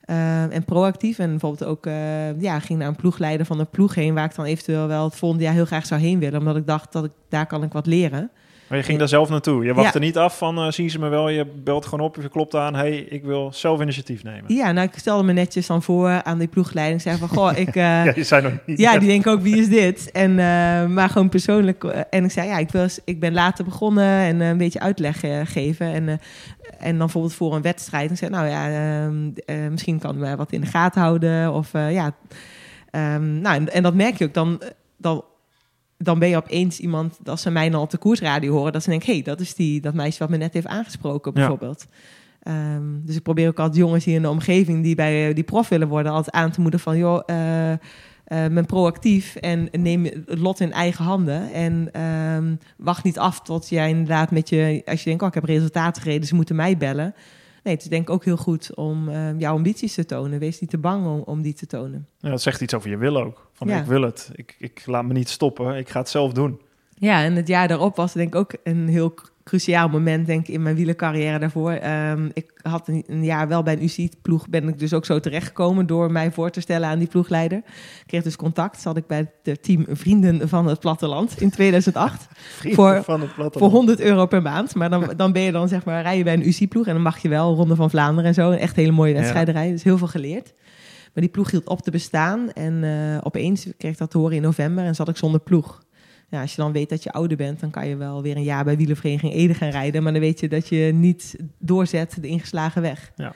[0.00, 1.18] en proactief.
[1.18, 4.14] En bijvoorbeeld ook uh, ja, ging naar een ploegleider van een ploeg heen...
[4.14, 6.38] waar ik dan eventueel wel het volgende jaar heel graag zou heen willen.
[6.38, 8.30] Omdat ik dacht, dat ik, daar kan ik wat leren.
[8.68, 9.64] Maar je ging daar zelf naartoe.
[9.64, 11.28] Je wachtte niet af van uh, zien ze me wel.
[11.28, 12.74] Je belt gewoon op je klopt aan.
[12.74, 14.54] hey, ik wil zelf initiatief nemen.
[14.54, 17.02] Ja, nou ik stelde me netjes dan voor aan die ploegleiding.
[17.02, 17.68] Zeg van, goh, ik...
[17.68, 17.74] Uh,
[18.04, 18.78] ja, je zei nog niet.
[18.78, 20.10] Ja, die denken ook, wie is dit?
[20.10, 21.84] En, uh, maar gewoon persoonlijk.
[21.84, 25.92] en ik zei, ja, ik, wil, ik ben later begonnen en een beetje uitleg geven.
[25.92, 26.08] En,
[26.78, 28.10] en dan bijvoorbeeld voor een wedstrijd.
[28.10, 28.68] En zei, nou ja,
[29.46, 31.52] ehm, misschien kan mij wat in de gaten houden.
[31.52, 32.14] Of ja...
[32.90, 34.60] Um, nou, en, en dat merk je ook dan...
[34.96, 35.24] dan
[35.98, 38.90] dan ben je opeens iemand, als ze mij dan op de koersradio horen, dat ze
[38.90, 41.86] denken, hé, hey, dat is die, dat meisje wat me net heeft aangesproken, bijvoorbeeld.
[42.42, 42.74] Ja.
[42.74, 45.68] Um, dus ik probeer ook altijd jongens hier in de omgeving die bij die prof
[45.68, 47.76] willen worden, altijd aan te moedigen van, joh, uh, uh,
[48.26, 51.52] ben proactief en neem het lot in eigen handen.
[51.52, 55.34] En um, wacht niet af tot jij inderdaad met je, als je denkt, oh, ik
[55.34, 57.14] heb resultaten gereden, ze moeten mij bellen.
[57.66, 60.38] Nee, het is denk ik ook heel goed om uh, jouw ambities te tonen.
[60.38, 62.08] Wees niet te bang om, om die te tonen.
[62.18, 63.50] Ja, dat zegt iets over je wil ook.
[63.52, 63.78] Van ja.
[63.80, 64.30] ik wil het.
[64.34, 65.76] Ik, ik laat me niet stoppen.
[65.76, 66.60] Ik ga het zelf doen.
[66.94, 69.14] Ja, en het jaar daarop was denk ik ook een heel
[69.46, 71.72] cruciaal moment denk ik in mijn wielercarrière daarvoor.
[71.72, 75.20] Um, ik had een, een, jaar wel bij een UCI-ploeg, ben ik dus ook zo
[75.20, 77.58] terechtgekomen door mij voor te stellen aan die ploegleider.
[77.58, 82.26] Ik kreeg dus contact, zat ik bij het team Vrienden van het Platteland in 2008.
[82.76, 83.58] voor, van het platteland.
[83.58, 84.74] voor 100 euro per maand.
[84.74, 87.02] Maar dan, dan ben je dan zeg maar, rij je bij een UCI-ploeg en dan
[87.02, 88.50] mag je wel Ronde van Vlaanderen en zo.
[88.50, 90.52] Een echt hele mooie wedstrijden rijden, dus heel veel geleerd.
[91.14, 94.36] Maar die ploeg hield op te bestaan en uh, opeens kreeg ik dat te horen
[94.36, 95.84] in november en zat ik zonder ploeg
[96.28, 98.42] ja, als je dan weet dat je ouder bent, dan kan je wel weer een
[98.42, 100.02] jaar bij wielervereniging Ede gaan rijden.
[100.02, 103.12] Maar dan weet je dat je niet doorzet de ingeslagen weg.
[103.16, 103.34] Ja.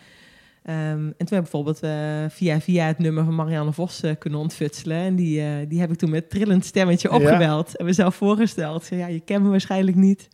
[0.64, 0.74] Um,
[1.07, 4.38] en toen heb ik bijvoorbeeld uh, via via het nummer van Marianne Vos uh, kunnen
[4.38, 4.96] ontfutselen.
[4.96, 7.70] En die, uh, die heb ik toen met trillend stemmetje opgebeld.
[7.70, 7.79] Ja.
[7.79, 8.85] En mezelf voorgesteld.
[8.85, 10.29] Zei, ja, je kent me waarschijnlijk niet.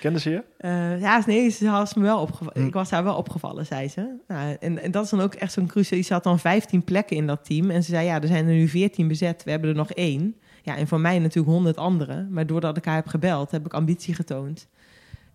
[0.00, 0.42] Kende ze je?
[1.00, 2.60] ja, nee, ze had me wel opgevallen.
[2.60, 2.66] Hm.
[2.66, 4.16] Ik was haar wel opgevallen, zei ze.
[4.28, 6.02] Nou, en, en dat is dan ook echt zo'n cruciaal.
[6.02, 7.70] Ze had dan 15 plekken in dat team.
[7.70, 9.44] En ze zei, ja, er zijn er nu 14 bezet.
[9.44, 10.36] We hebben er nog één.
[10.62, 12.28] Ja, en voor mij natuurlijk honderd anderen.
[12.30, 14.68] Maar doordat ik haar heb gebeld, heb ik ambitie getoond.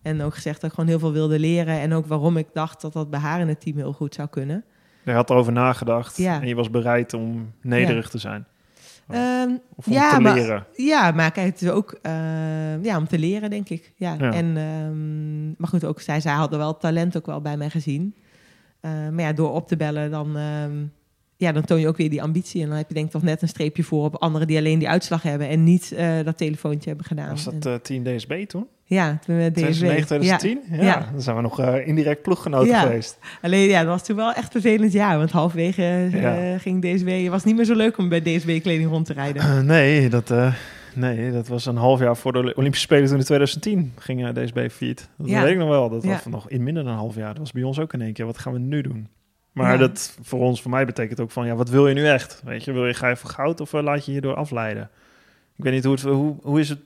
[0.02, 1.80] En ook gezegd dat ik gewoon heel veel wilde leren.
[1.80, 4.28] En ook waarom ik dacht dat dat bij haar in het team heel goed zou
[4.28, 4.64] kunnen.
[5.04, 6.40] Je had erover nagedacht Ja.
[6.40, 8.46] en je was bereid om nederig te zijn.
[9.08, 10.66] Ehm, Of om Ja, te maar- leren.
[10.76, 13.92] ja, maar kijk, het is ook eh, ja, om te leren, denk ik.
[13.96, 14.14] Ja.
[14.18, 14.32] Ja.
[14.32, 18.14] En, ehm, maar goed, ook zij, zij hadden wel talent ook wel bij mij gezien.
[18.80, 20.72] Maar ja, door op te bellen, dan, ehm,
[21.40, 22.62] ja, dan toon je ook weer die ambitie.
[22.62, 24.78] En dan heb je denk ik toch net een streepje voor op anderen die alleen
[24.78, 27.28] die uitslag hebben en niet eh, dat telefoontje hebben gedaan.
[27.30, 28.66] Was dat eh, team DSB toen?
[28.84, 29.62] ja, toen met DSW.
[29.62, 30.60] 2009, 2010?
[30.70, 30.82] Ja.
[30.82, 31.08] Ja.
[31.12, 32.80] Dan zijn we nog eh, indirect ploeggenoten Ja.
[32.80, 33.18] geweest.
[33.42, 35.18] Alleen ja, dat was toen wel echt vervelend jaar.
[35.18, 36.08] Want halverwege
[36.60, 37.08] ging DSW...
[37.08, 39.66] Het was niet meer zo leuk om bij DSW-kleding rond te rijden.
[39.66, 40.32] Nee, dat,
[40.94, 44.68] nee, dat was een half jaar voor de Olympische Spelen toen in 2010 ging DSB
[44.70, 45.08] failliet.
[45.16, 45.88] Dat weet ik nog wel.
[45.88, 47.28] Dat was nog in minder dan een half jaar.
[47.28, 48.26] Dat was bij ons ook in één keer.
[48.26, 49.08] Wat gaan we nu doen?
[49.58, 49.78] Maar Ja.
[49.78, 52.42] dat voor ons, voor mij betekent ook van, ja, wat wil je nu echt?
[52.44, 54.90] Weet je, wil je, ga je voor goud of eh, laat je hierdoor afleiden?
[55.56, 56.78] Ik weet niet hoe het, hoe, hoe is het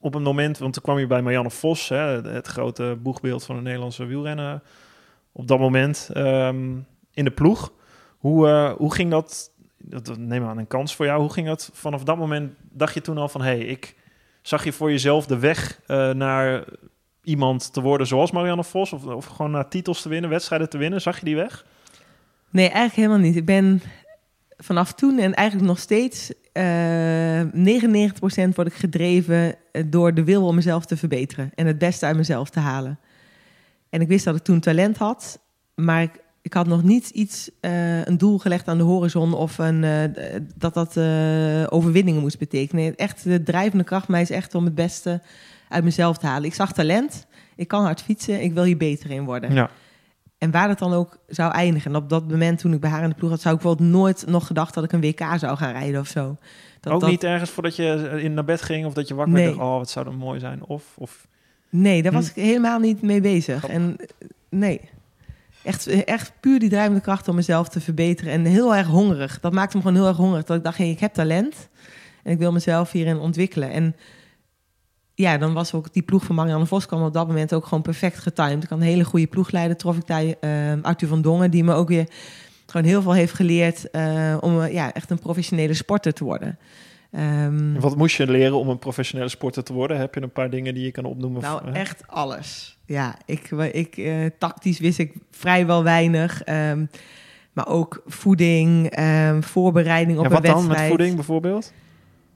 [0.00, 1.96] op een moment, want toen kwam je bij Marianne Vos, hè,
[2.28, 4.62] het grote boegbeeld van de Nederlandse wielrennen,
[5.32, 6.72] op dat moment ehm,
[7.12, 7.72] in de ploeg.
[8.18, 11.46] Hoe, eh, hoe ging dat, dat dat- neem aan een kans voor jou, hoe ging
[11.46, 13.94] dat vanaf dat moment, dacht je toen al van, hé, hey, ik
[14.42, 16.64] zag je voor jezelf de weg eh, naar
[17.22, 20.78] iemand te worden zoals Marianne Vos, of, of gewoon naar titels te winnen, wedstrijden te
[20.78, 21.66] winnen, zag je die weg?
[22.54, 23.36] Nee, eigenlijk helemaal niet.
[23.36, 23.82] Ik ben
[24.56, 26.32] vanaf toen en eigenlijk nog steeds...
[26.52, 27.46] eh 99%
[28.54, 31.50] word ik gedreven eh, door de wil om mezelf te verbeteren.
[31.54, 32.98] En het beste uit mezelf te halen.
[33.90, 35.40] En ik wist dat ik toen talent had.
[35.74, 36.10] Maar ik,
[36.42, 39.34] ik had nog niet iets, eh, een doel gelegd aan de horizon...
[39.34, 39.80] of een,
[40.56, 40.98] dat dat
[41.72, 42.96] overwinningen moest betekenen.
[42.96, 45.20] Echt, de drijvende kracht mij is echt om het beste
[45.68, 46.48] uit mezelf te halen.
[46.48, 49.54] Ik zag talent, ik kan hard fietsen, ik wil hier beter in worden.
[49.54, 49.70] Ja.
[50.44, 51.90] En waar dat dan ook zou eindigen.
[51.90, 53.90] En op dat moment toen ik bij haar in de ploeg had, zou ik bijvoorbeeld
[53.90, 56.36] nooit nog gedacht dat ik een WK zou gaan rijden of zo.
[56.80, 59.34] Dat, ook dat- niet ergens voordat je in naar bed ging of dat je wakker
[59.34, 59.44] Nee.
[59.46, 60.64] werd, oh, wat zou dat mooi zijn?
[60.66, 61.26] Of, of
[61.68, 62.38] Nee, daar was Hm.
[62.40, 63.58] ik helemaal niet mee bezig.
[63.58, 63.78] Grappig.
[63.78, 64.80] En eh, nee.
[65.62, 68.32] Echt, echt puur die drijvende kracht om mezelf te verbeteren.
[68.32, 69.40] En heel erg hongerig.
[69.40, 70.44] Dat maakte me gewoon heel erg hongerig.
[70.44, 71.68] Dat ik dacht, hey, ik heb talent.
[72.22, 73.70] En ik wil mezelf hierin ontwikkelen.
[73.70, 73.96] En
[75.14, 77.82] ja, dan was ook die ploeg van Marianne Vos kwam op dat moment ook gewoon
[77.82, 78.62] perfect getimed.
[78.62, 79.76] Ik had een hele goede ploegleider.
[79.76, 82.08] Trof ik daar eh, Arthur van Dongen, die me ook weer
[82.66, 86.58] gewoon heel veel heeft geleerd eh, om eh, ja, echt een professionele sporter te worden.
[87.10, 89.98] Ehm, wat moest je leren om een professionele sporter te worden?
[89.98, 91.42] Heb je een paar dingen die je kan opnoemen?
[91.42, 92.78] Nou, echt alles.
[92.86, 96.42] Ja, ik, ik, eh, tactisch wist ik vrijwel weinig.
[96.42, 96.84] ehm,
[97.52, 100.80] maar ook voeding, ehm, voorbereiding op ja, een wat dan wedstrijd.
[100.80, 101.72] met voeding bijvoorbeeld?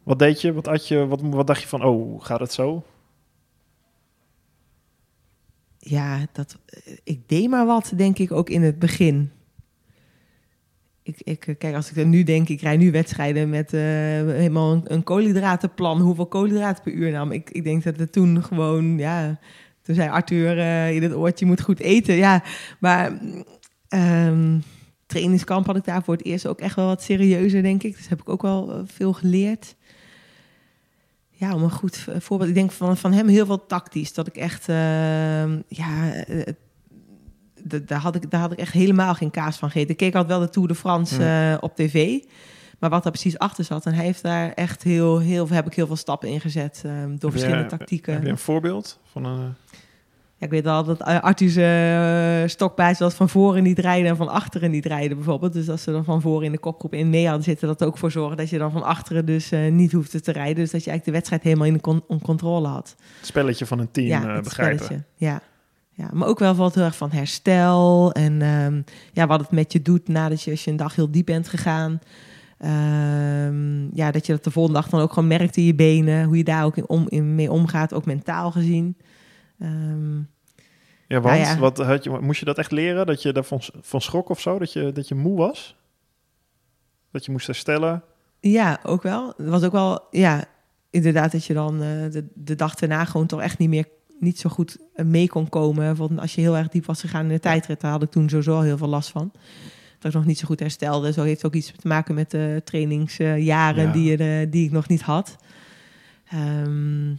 [0.08, 0.52] Wat deed je?
[0.52, 1.06] Wat, had je?
[1.06, 2.84] wat, wat dacht je van, oh, gaat het zo?
[5.78, 9.30] Ja, dat, eh, ik deed maar wat, denk ik, ook in het begin.
[11.02, 13.80] Ik, ik, eh, kijk, als ik er nu denk, ik rij nu wedstrijden met eh,
[13.80, 16.00] helemaal een, koolhydratenplan.
[16.00, 17.32] Hoeveel koolhydraten per uur nam.
[17.32, 19.38] Ik, ik denk dat het toen gewoon, ja...
[19.82, 22.14] Toen zei Arthur eh, in het oortje, je moet goed eten.
[22.14, 22.42] Ja,
[22.80, 23.20] maar
[23.88, 24.58] ehm,
[25.06, 27.96] trainingskamp had ik daar voor het eerst ook echt wel wat serieuzer, denk ik.
[27.96, 29.76] Dus heb ik ook wel veel geleerd.
[31.40, 32.48] Ja, om een goed voorbeeld.
[32.48, 34.12] Ik denk van, van hem heel veel tactisch.
[34.14, 36.52] Dat ik echt, ehm, ja, eh,
[37.86, 39.90] daar, had ik, daar had ik echt helemaal geen kaas van gegeten.
[39.90, 42.18] Ik keek altijd wel de Tour de France eh, op tv.
[42.78, 43.86] Maar wat daar precies achter zat.
[43.86, 46.80] En hij heeft daar echt heel, heel, heb ik heel veel stappen in gezet.
[46.82, 48.12] door Heb je- verschillende tactieken.
[48.12, 49.54] Heb je een voorbeeld van een...
[50.38, 54.28] eh, Ja, ik weet wel dat Arthur's uh, was van voren niet rijden en van
[54.28, 55.52] achteren niet rijden bijvoorbeeld.
[55.52, 57.98] Dus als ze dan van voren in de kopgroep in mee hadden zitten, dat ook
[57.98, 60.54] voor zorgen dat je dan van achteren dus uh, niet hoefde te rijden.
[60.54, 62.94] Dus dat je eigenlijk de wedstrijd helemaal in de con controle had.
[63.18, 64.84] Het spelletje van een team ja, uh, het begrijpen.
[64.84, 65.40] Spelletje, ja.
[65.90, 69.72] ja, maar ook wel wat heel erg van herstel en um, ja, wat het met
[69.72, 72.00] je doet nadat je, als je een dag heel diep bent gegaan.
[72.64, 76.24] Um, ja, dat je dat de volgende dag dan ook gewoon merkt in je benen,
[76.24, 78.96] hoe je daar ook in om, in mee omgaat, ook mentaal gezien.
[79.62, 80.30] Um,
[81.08, 81.58] ja, want ja.
[81.58, 83.06] Wat, had je, moest je dat echt leren?
[83.06, 84.58] Dat je daarvan van schrok of zo?
[84.58, 85.76] Dat je, dat je moe was?
[87.10, 88.02] Dat je moest herstellen?
[88.40, 89.32] Ja, ook wel.
[89.36, 90.44] Het was ook wel, ja,
[90.90, 93.86] inderdaad dat je dan uh, de, de dag daarna gewoon toch echt niet meer
[94.20, 95.96] niet zo goed mee kon komen.
[95.96, 98.28] Want als je heel erg diep was gegaan in de tijdrit, daar had ik toen
[98.28, 99.32] sowieso heel veel last van.
[99.98, 101.12] Dat ik nog niet zo goed herstelde.
[101.12, 103.92] Zo heeft ook iets te maken met de trainingsjaren ja.
[103.92, 105.36] die, je, die ik nog niet had.
[106.34, 107.18] Um,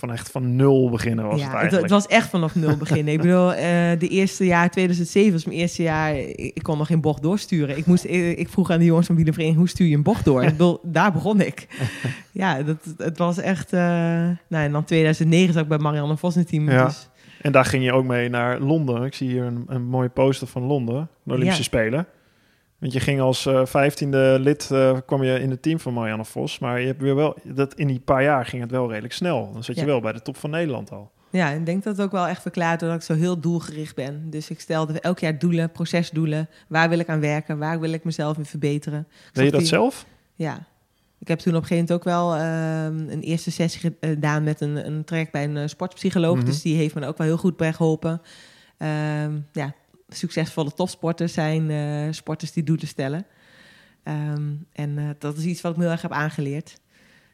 [0.00, 1.82] van echt van nul beginnen was ja, het eigenlijk.
[1.82, 3.12] Het, was echt vanaf nul beginnen.
[3.12, 3.58] ik bedoel, uh,
[3.98, 7.76] de eerste jaar, 2007 was mijn eerste jaar, ik, ik kon nog geen bocht doorsturen.
[7.76, 10.24] Ik, moest, ik, ik vroeg aan de jongens van wielervereniging, hoe stuur je een bocht
[10.24, 10.42] door?
[10.42, 11.66] ik bedoel, daar begon ik.
[12.32, 13.72] ja, dat, het was echt...
[13.72, 16.70] Uh, nou, en dan 2009 zat ik bij Marianne Vos in het team.
[16.70, 16.84] Ja.
[16.84, 17.08] Dus,
[17.40, 19.04] en daar ging je ook mee naar Londen.
[19.04, 21.68] Ik zie hier een, een mooie poster van Londen, de Olympische ja.
[21.68, 22.06] Spelen.
[22.80, 26.24] Want je ging als uh, vijftiende lid, uh, kwam je in het team van Marianne
[26.24, 26.58] Vos.
[26.58, 29.50] Maar je hebt weer wel, dat in die paar jaar ging het wel redelijk snel.
[29.52, 29.86] Dan zat je ja.
[29.86, 31.10] wel bij de top van Nederland al.
[31.30, 34.30] Ja, ik denk dat het ook wel echt verklaart dat ik zo heel doelgericht ben.
[34.30, 36.48] Dus ik stelde elk jaar doelen, procesdoelen.
[36.68, 37.58] Waar wil ik aan werken?
[37.58, 39.08] Waar wil ik mezelf in verbeteren?
[39.32, 40.06] Deed je dat zelf?
[40.34, 40.66] Ja.
[41.18, 44.60] Ik heb toen op een gegeven moment ook wel ehm, een eerste sessie gedaan met
[44.60, 46.36] een, een traject bij een sportpsycholoog.
[46.36, 46.44] Mhm.
[46.44, 48.20] Dus die heeft me ook wel heel goed bij geholpen.
[48.78, 49.74] Ehm, ja,
[50.16, 53.26] succesvolle topsporters zijn eh, sporters die doelen stellen.
[54.02, 54.42] Ehm,
[54.72, 56.80] en eh, dat is iets wat ik me heel erg heb aangeleerd.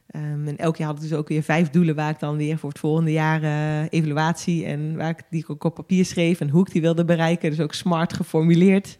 [0.06, 2.58] Ehm, en elk jaar had ik dus ook weer vijf doelen waar ik dan weer
[2.58, 6.40] voor het volgende jaar eh, evaluatie en waar ik die ik ook op papier schreef
[6.40, 7.50] en hoe ik die wilde bereiken.
[7.50, 8.96] Dus ook smart geformuleerd.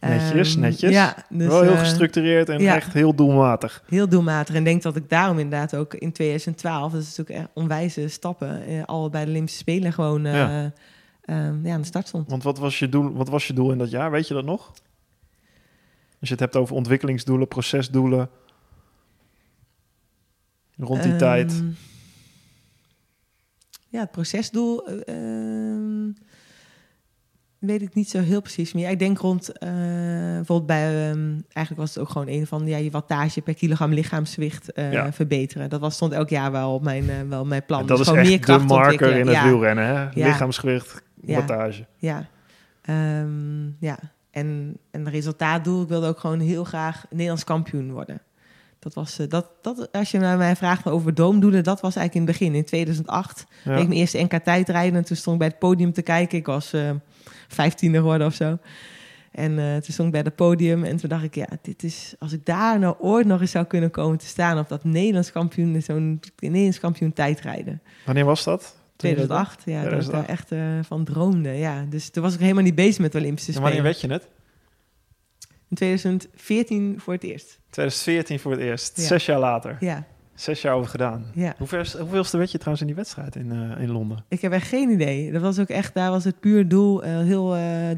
[0.00, 0.90] Netjes, Ehm, netjes.
[0.90, 2.74] Ja, dus, Wel heel gestructureerd en ja.
[2.74, 3.82] echt heel doelmatig.
[3.88, 4.54] heel doelmatig.
[4.54, 8.62] En denk dat ik daarom inderdaad ook in 2012, dat is natuurlijk echt onwijze stappen,
[8.86, 10.72] al bij de Olympische Spelen gewoon Ja.
[11.30, 12.30] Ehm, ja, aan de start stond.
[12.30, 14.10] Want wat was, je doel, wat was je doel in dat jaar?
[14.10, 14.66] Weet je dat nog?
[16.20, 18.30] Als je het hebt over ontwikkelingsdoelen, procesdoelen.
[20.76, 21.62] Rond die Ehm, tijd.
[23.88, 26.10] Ja, het procesdoel eh, ehm,
[27.58, 28.90] weet ik niet zo heel precies meer.
[28.90, 29.70] Ik denk rond, eh,
[30.34, 31.04] bijvoorbeeld bij,
[31.52, 35.12] eigenlijk was het ook gewoon een van ja, je wattage per kilogram lichaamsgewicht eh, Ja.
[35.12, 35.68] verbeteren.
[35.70, 37.80] Dat was, stond elk jaar wel op mijn, eh, wel mijn plan.
[37.80, 39.84] En Dus dat is echt de kracht marker in het ja, wielrennen.
[39.86, 39.92] Hè?
[40.02, 40.10] Ja.
[40.26, 41.38] Lichaamsgewicht, Ja.
[41.38, 41.86] wattage.
[41.96, 42.28] Ja.
[42.82, 43.98] Ehm, ja.
[44.30, 48.22] En, en resultaatdoel, ik wilde ook gewoon heel graag Nederlands kampioen worden.
[48.78, 52.14] Dat was, eh, dat, dat, als je naar mij vraagt over doomdoelen, dat was eigenlijk
[52.14, 52.58] in het begin.
[52.58, 53.72] In 2008 Ja.
[53.72, 54.94] deed ik mijn eerste NK tijdrijden.
[54.98, 56.38] En toen stond ik bij het podium te kijken.
[56.38, 56.90] Ik was eh
[57.48, 58.58] vijftiende geworden of zo.
[59.32, 60.84] En eh, toen stond ik bij het podium.
[60.84, 62.14] En toen dacht ik, ja, dit is...
[62.18, 64.58] Als ik daar nou ooit nog eens zou kunnen komen te staan...
[64.58, 67.82] op dat Nederlands kampioen, zo'n Nederlands kampioen tijdrijden.
[68.04, 68.76] Wanneer was dat?
[69.00, 70.10] 2008, ja, dat ik 2008.
[70.10, 71.48] daar echt eh, van droomde.
[71.50, 73.92] Ja, dus toen was ik helemaal niet bezig met de Olympische En wanneer Spelen.
[73.92, 74.28] weet je het?
[75.68, 77.58] In 2014 voor het eerst.
[77.70, 78.96] 2014 voor het eerst.
[78.96, 79.02] Ja.
[79.02, 79.76] Zes jaar later.
[79.80, 81.24] Ja, Zes jaar over gedaan.
[81.34, 81.54] ja.
[81.58, 84.24] Hoe ver, hoeveelste werd je trouwens in die wedstrijd in, eh, in Londen?
[84.28, 85.32] Ik heb echt geen idee.
[85.32, 87.02] Dat was ook echt, daar was het puur doel.
[87.04, 87.48] eh, heel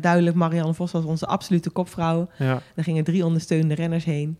[0.00, 2.28] duidelijk, Marianne Vos was onze absolute kopvrouw.
[2.38, 2.62] Ja.
[2.74, 4.38] Er gingen drie ondersteunende renners heen.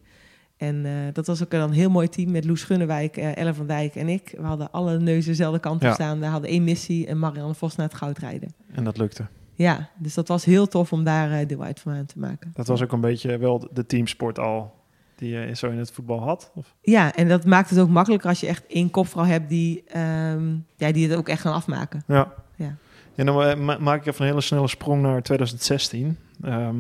[0.63, 3.67] En eh, dat was ook een heel mooi team met Loes Gunnewijk, eh Elle van
[3.67, 4.35] Dijk en ik.
[4.37, 5.93] We hadden alle neuzen dezelfde kant op Ja.
[5.95, 6.21] staan.
[6.21, 8.55] We hadden één missie en Marianne Vos naar het goud rijden.
[8.73, 9.27] En dat lukte.
[9.55, 12.51] Ja, dus dat was heel tof om daar eh, deel uit van aan te maken.
[12.55, 14.75] Dat was ook een beetje wel de teamsport al
[15.17, 16.51] die je zo in het voetbal had?
[16.55, 16.75] Of?
[16.81, 20.55] Ja, en dat maakt het ook makkelijker als je echt één kopvrouw hebt die, ehm,
[20.77, 22.03] ja, die het ook echt gaan afmaken.
[22.07, 22.33] Ja.
[22.57, 22.77] Ja.
[23.15, 26.17] En dan ma- maak ik even een hele snelle sprong naar 2016.
[26.43, 26.77] Ehm,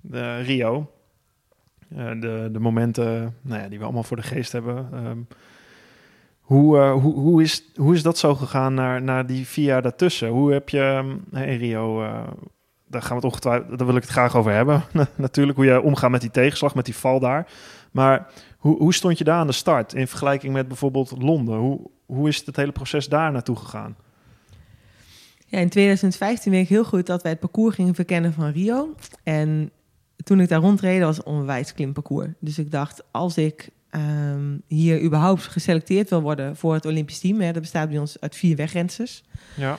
[0.00, 0.90] de Rio.
[1.96, 4.88] Eh, de, de momenten nou ja, die we allemaal voor de geest hebben.
[4.92, 5.18] Ehm,
[6.40, 9.82] hoe, eh, hoe, hoe, is, hoe is dat zo gegaan naar, naar die vier jaar
[9.82, 10.28] daartussen?
[10.28, 10.80] Hoe heb je
[11.30, 12.02] ehm, Rio...
[12.02, 12.22] eh,
[12.86, 14.82] daar gaan we het ongetwijfeld, daar wil ik het graag over hebben.
[15.16, 17.50] Natuurlijk, hoe je omgaat met die tegenslag, met die val daar.
[17.90, 21.58] Maar hoe, hoe stond je daar aan de start in vergelijking met bijvoorbeeld Londen?
[21.58, 23.96] Hoe, hoe is het hele proces daar naartoe gegaan?
[25.46, 28.94] Ja, in 2015 weet ik heel goed dat wij het parcours gingen verkennen van Rio.
[29.22, 29.70] En
[30.24, 32.28] toen ik daar rondreed, was onwijs klimparcours.
[32.38, 37.40] Dus ik dacht, als ik ehm, hier überhaupt geselecteerd wil worden voor het Olympisch team,
[37.40, 39.22] hè, dat bestaat bij ons uit vier wegrensters,
[39.56, 39.78] Ja.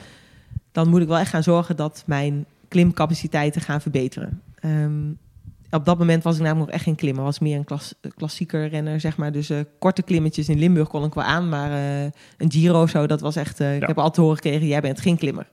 [0.72, 4.42] dan moet ik wel echt gaan zorgen dat mijn klimcapaciteiten gaan verbeteren.
[4.60, 5.10] Ehm,
[5.70, 7.24] op dat moment was ik namelijk nog echt geen klimmer.
[7.24, 9.32] was meer een klas, klassieker renner, zeg maar.
[9.32, 11.48] Dus eh, korte klimmetjes in Limburg kon ik wel aan.
[11.48, 12.02] Maar eh,
[12.38, 13.60] een Giro of zo, dat was echt...
[13.60, 15.48] eh, Ik heb altijd te horen gekregen, jij bent geen klimmer.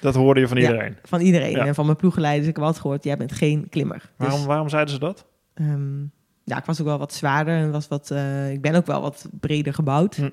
[0.00, 0.68] Dat hoorde je van Ja.
[0.70, 0.96] iedereen.
[1.02, 1.50] Van iedereen.
[1.50, 1.66] Ja.
[1.66, 2.48] En van mijn ploeggeleiders.
[2.48, 4.10] Ik heb altijd gehoord, jij bent geen klimmer.
[4.16, 5.24] Waarom, Dus, waarom zeiden ze dat?
[5.54, 6.00] ehm,
[6.44, 7.54] ja, ik was ook wel wat zwaarder.
[7.56, 10.16] En was wat, eh, ik ben ook wel wat breder gebouwd.
[10.16, 10.28] Hm.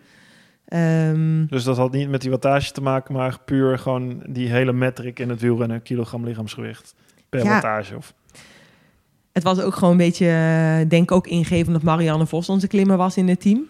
[0.65, 4.73] Ehm, Dus dat had niet met die wattage te maken, maar puur gewoon die hele
[4.73, 6.95] metric in het wielrennen, kilogram lichaamsgewicht
[7.29, 7.49] per Ja.
[7.49, 7.95] wattage.
[7.95, 8.13] Of,
[9.31, 12.97] het was ook gewoon een beetje, eh, denk ook ingeven dat Marianne Vos onze klimmer
[12.97, 13.61] was in het team.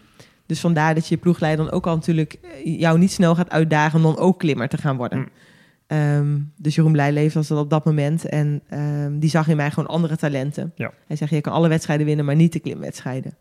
[0.46, 2.34] Dus vandaar dat je ploegleider dan ook al natuurlijk
[2.64, 5.18] eh, jou niet snel gaat uitdagen om dan ook klimmer te gaan worden.
[5.20, 5.26] Hm.
[5.88, 8.26] Ehm, dus Jeroen Blijleef was dat op dat moment.
[8.26, 10.72] En ehm, die zag in mij gewoon andere talenten.
[10.76, 10.92] Ja.
[11.08, 13.34] Hij zegt, je kan alle wedstrijden winnen, maar niet de klimwedstrijden.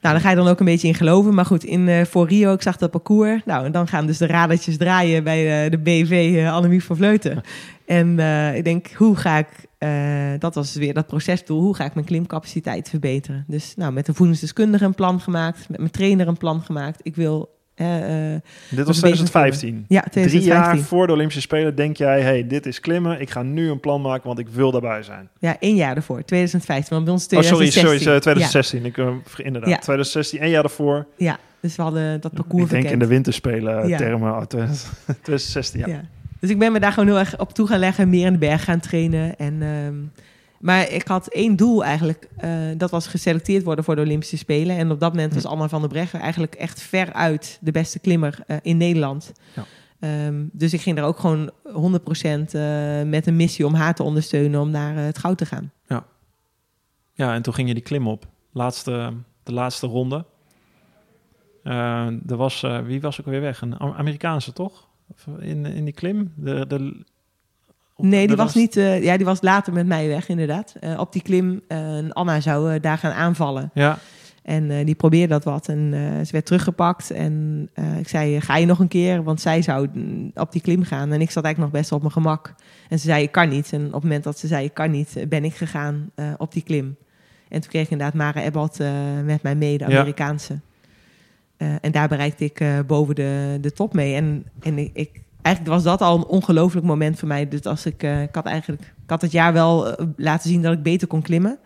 [0.00, 1.34] Nou, daar ga je dan ook een beetje in geloven.
[1.34, 3.42] Maar goed, in, eh, voor Rio, ik zag dat parcours.
[3.44, 6.96] Nou, en dan gaan dus de radertjes draaien bij eh, de BV eh Annemiek van
[6.96, 7.40] Vleuten.
[7.86, 8.18] En
[8.54, 9.48] ik denk, hoe ga ik,
[10.40, 13.44] dat was weer dat procesdoel, hoe ga ik mijn klimcapaciteit verbeteren?
[13.46, 17.00] Dus nou, met de voedingsdeskundige een plan gemaakt, met mijn trainer een plan gemaakt.
[17.02, 19.84] Ik wil, eh, eh, dit was een beetje 2015.
[19.88, 20.76] ja, Drie 2015.
[20.76, 23.20] jaar voor de Olympische Spelen denk jij, hey, dit is klimmen.
[23.20, 25.28] Ik ga nu een plan maken, want ik wil daarbij zijn.
[25.38, 26.92] Ja, één jaar ervoor, 2015.
[26.94, 27.98] Want bij ons Oh, sorry, 2016.
[28.00, 28.84] sorry, eh, 2016.
[28.84, 29.76] Ik, eh, inderdaad, Ja.
[29.78, 31.06] 2016, één jaar daarvoor.
[31.16, 33.96] Ja, dus we hadden dat parcours ik denk in de winterspelen eh, Ja.
[33.96, 34.30] termen.
[34.32, 35.86] oh, 2016, ja.
[35.86, 36.00] Ja.
[36.40, 38.38] Dus ik ben me daar gewoon heel erg op toe gaan leggen, meer in de
[38.38, 39.36] berg gaan trainen.
[39.38, 39.94] En, ehm,
[40.58, 44.76] maar ik had één doel eigenlijk, eh, dat was geselecteerd worden voor de Olympische Spelen.
[44.76, 45.48] En op dat moment was Hm.
[45.48, 49.32] Anna van der Breggen eigenlijk echt veruit de beste klimmer eh, in Nederland.
[49.54, 49.64] Ja.
[50.00, 54.02] Ehm, dus ik ging er ook gewoon 100% uh, met een missie om haar te
[54.02, 55.72] ondersteunen om naar het goud te gaan.
[55.86, 56.04] Ja.
[57.12, 58.26] ja, en toen ging je die klim op.
[58.52, 60.24] Laatste, de laatste ronde.
[61.64, 63.60] Uh, er was, wie was ook weer weg?
[63.60, 64.88] Een Amerikaanse, toch?
[65.38, 66.32] In, in die klim?
[66.36, 67.04] De, de,
[68.06, 68.74] nee, die was niet.
[68.74, 70.74] ja, die was later met mij weg, inderdaad.
[70.96, 71.62] op die klim.
[72.08, 73.70] Anna zou daar gaan aanvallen.
[73.74, 73.98] Ja.
[74.48, 77.10] En uh, die probeerde dat wat en uh, ze werd teruggepakt.
[77.10, 79.22] En uh, ik zei, ga je nog een keer?
[79.22, 79.88] Want zij zou
[80.34, 81.12] op die klim gaan.
[81.12, 82.54] En ik zat eigenlijk nog best op mijn gemak.
[82.88, 83.72] En ze zei, ik kan niet.
[83.72, 86.62] En op het moment dat ze zei, ik kan niet, ben ik gegaan op die
[86.62, 86.96] klim.
[87.48, 88.78] En toen kreeg ik inderdaad Mara Ebbot
[89.24, 90.60] met mij mee, de Amerikaanse.
[91.56, 91.78] Ja.
[91.80, 94.14] en daar bereikte ik boven de, de top mee.
[94.14, 97.48] En, en ik, ik, eigenlijk was dat al een ongelooflijk moment voor mij.
[97.48, 100.82] Dus als ik, ik had eigenlijk, ik had het jaar wel laten zien dat ik
[100.82, 101.58] beter kon klimmen.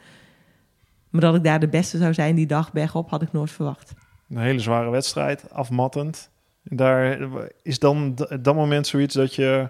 [1.10, 3.92] Maar dat ik daar de beste zou zijn die dag bergop, had ik nooit verwacht.
[4.28, 6.30] Een hele zware wedstrijd, afmattend.
[6.62, 7.18] Daar
[7.62, 9.68] is dan dat moment zoiets dat je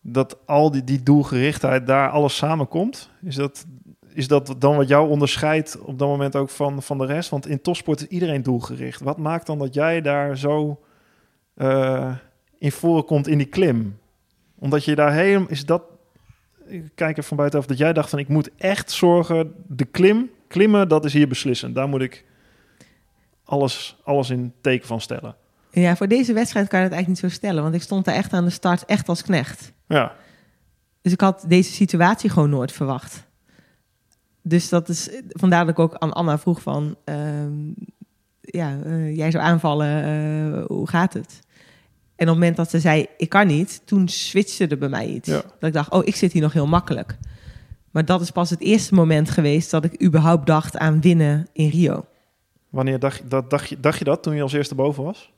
[0.00, 3.10] dat al die, die doelgerichtheid daar alles samenkomt.
[3.22, 3.66] Is dat,
[4.08, 7.30] is dat dan wat jou onderscheidt op dat moment ook van, van de rest?
[7.30, 9.00] Want in topsport is iedereen doelgericht.
[9.00, 10.80] Wat maakt dan dat jij daar zo
[11.56, 12.12] uh,
[12.62, 13.98] in voren komt in die klim?
[14.58, 15.48] Omdat je daar helemaal...
[15.48, 15.82] Is dat
[16.66, 20.30] ik kijk er van buitenaf dat jij dacht van ik moet echt zorgen, de klim,
[20.48, 21.74] klimmen, dat is hier beslissend.
[21.74, 22.24] Daar moet ik
[23.44, 25.34] alles, alles in teken van stellen.
[25.70, 28.14] Ja, voor deze wedstrijd kan je het eigenlijk niet zo stellen, want ik stond daar
[28.14, 29.72] echt aan de start echt als knecht.
[29.86, 30.12] Ja.
[31.00, 33.26] Dus ik had deze situatie gewoon nooit verwacht.
[34.42, 37.16] Dus dat is vandaar dat ik ook aan Anna vroeg van, uh,
[38.40, 41.40] ja, uh, jij zou aanvallen, uh, hoe gaat het?
[42.22, 45.06] En op het moment dat ze zei, ik kan niet, toen switchte er bij mij
[45.06, 45.28] iets.
[45.28, 47.16] Dat ik dacht, oh, ik zit hier nog heel makkelijk.
[47.90, 51.68] Maar dat is pas het eerste moment geweest dat ik überhaupt dacht aan winnen in
[51.68, 52.04] Rio.
[52.68, 55.32] Wanneer dacht, dat, dacht, je, dacht je dat toen je als eerste boven was?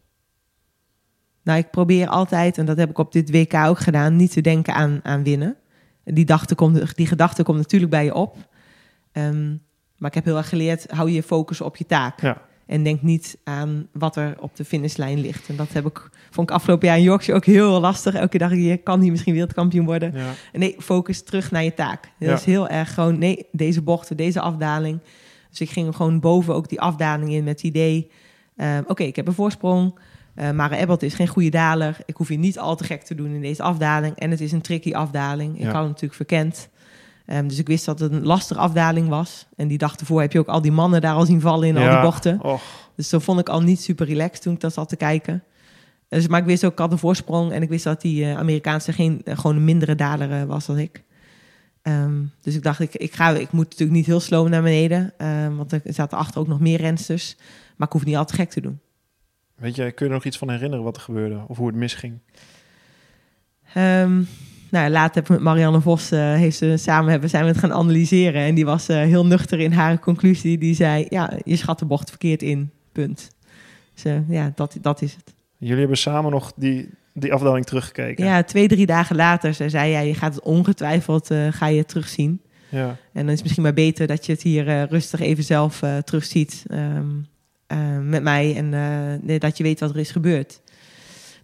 [1.42, 4.40] Nou, ik probeer altijd, en dat heb ik op dit WK ook gedaan, niet te
[4.40, 5.56] denken aan, aan winnen.
[6.04, 8.36] Die, dachte komt, die gedachte komt natuurlijk bij je op.
[9.12, 9.62] Um,
[9.96, 12.20] maar ik heb heel erg geleerd, hou je focus op je taak.
[12.20, 12.42] Ja.
[12.66, 15.48] En denk niet aan wat er op de finishlijn ligt.
[15.48, 18.14] En dat heb ik, vond ik afgelopen jaar in Yorkshire ook heel lastig.
[18.14, 20.12] Elke dag, je kan hier misschien wereldkampioen worden.
[20.14, 20.32] Ja.
[20.52, 22.02] Nee, focus terug naar je taak.
[22.18, 22.34] Dat ja.
[22.34, 25.00] is heel erg gewoon, nee, deze bochten, deze afdaling.
[25.50, 28.10] Dus ik ging gewoon boven ook die afdaling in met het idee...
[28.56, 29.98] Uh, Oké, okay, ik heb een voorsprong.
[30.36, 31.96] Uh, Mara Ebbot is geen goede daler.
[32.06, 34.16] Ik hoef je niet al te gek te doen in deze afdaling.
[34.16, 35.54] En het is een tricky afdaling.
[35.54, 35.66] Ik ja.
[35.66, 36.68] had het natuurlijk verkend.
[37.26, 39.46] Um, dus ik wist dat het een lastige afdaling was.
[39.56, 41.74] En die dag ervoor heb je ook al die mannen daar al zien vallen in
[41.74, 41.86] ja.
[41.86, 42.42] al die bochten.
[42.42, 42.62] Och.
[42.96, 45.44] Dus zo vond ik al niet super relaxed toen ik dat zat te kijken.
[46.08, 47.52] Dus, maar ik wist ook, ik had een voorsprong.
[47.52, 50.66] En ik wist dat die uh, Amerikaanse geen, uh, gewoon een mindere daler uh, was
[50.66, 51.02] dan ik.
[51.82, 55.12] Um, dus ik dacht, ik, ik, ga, ik moet natuurlijk niet heel slow naar beneden.
[55.18, 57.36] Um, want er zaten achter ook nog meer rensters.
[57.76, 58.80] Maar ik hoef niet al te gek te doen.
[59.54, 61.44] Weet je, kun je er nog iets van herinneren wat er gebeurde?
[61.48, 62.18] Of hoe het misging?
[63.76, 64.28] Um,
[64.74, 67.58] nou, later heb ik met Marianne Vos uh, heeft ze, samen hebben, zijn we het
[67.58, 68.42] gaan analyseren.
[68.42, 70.58] En die was uh, heel nuchter in haar conclusie.
[70.58, 73.30] Die zei, ja, je schat de bocht verkeerd in, punt.
[73.94, 75.34] Dus uh, ja, dat, dat is het.
[75.58, 78.24] Jullie hebben samen nog die, die afdaling teruggekeken?
[78.24, 82.40] Ja, twee, drie dagen later ze zei, ja, je gaat het ongetwijfeld ga je terugzien.
[82.68, 82.86] Ja.
[82.86, 86.64] En dan is het misschien maar beter dat je het hier rustig even zelf terugziet
[86.70, 87.28] um,
[88.08, 88.56] met mij.
[88.56, 88.70] En
[89.38, 90.60] dat je weet wat er is gebeurd.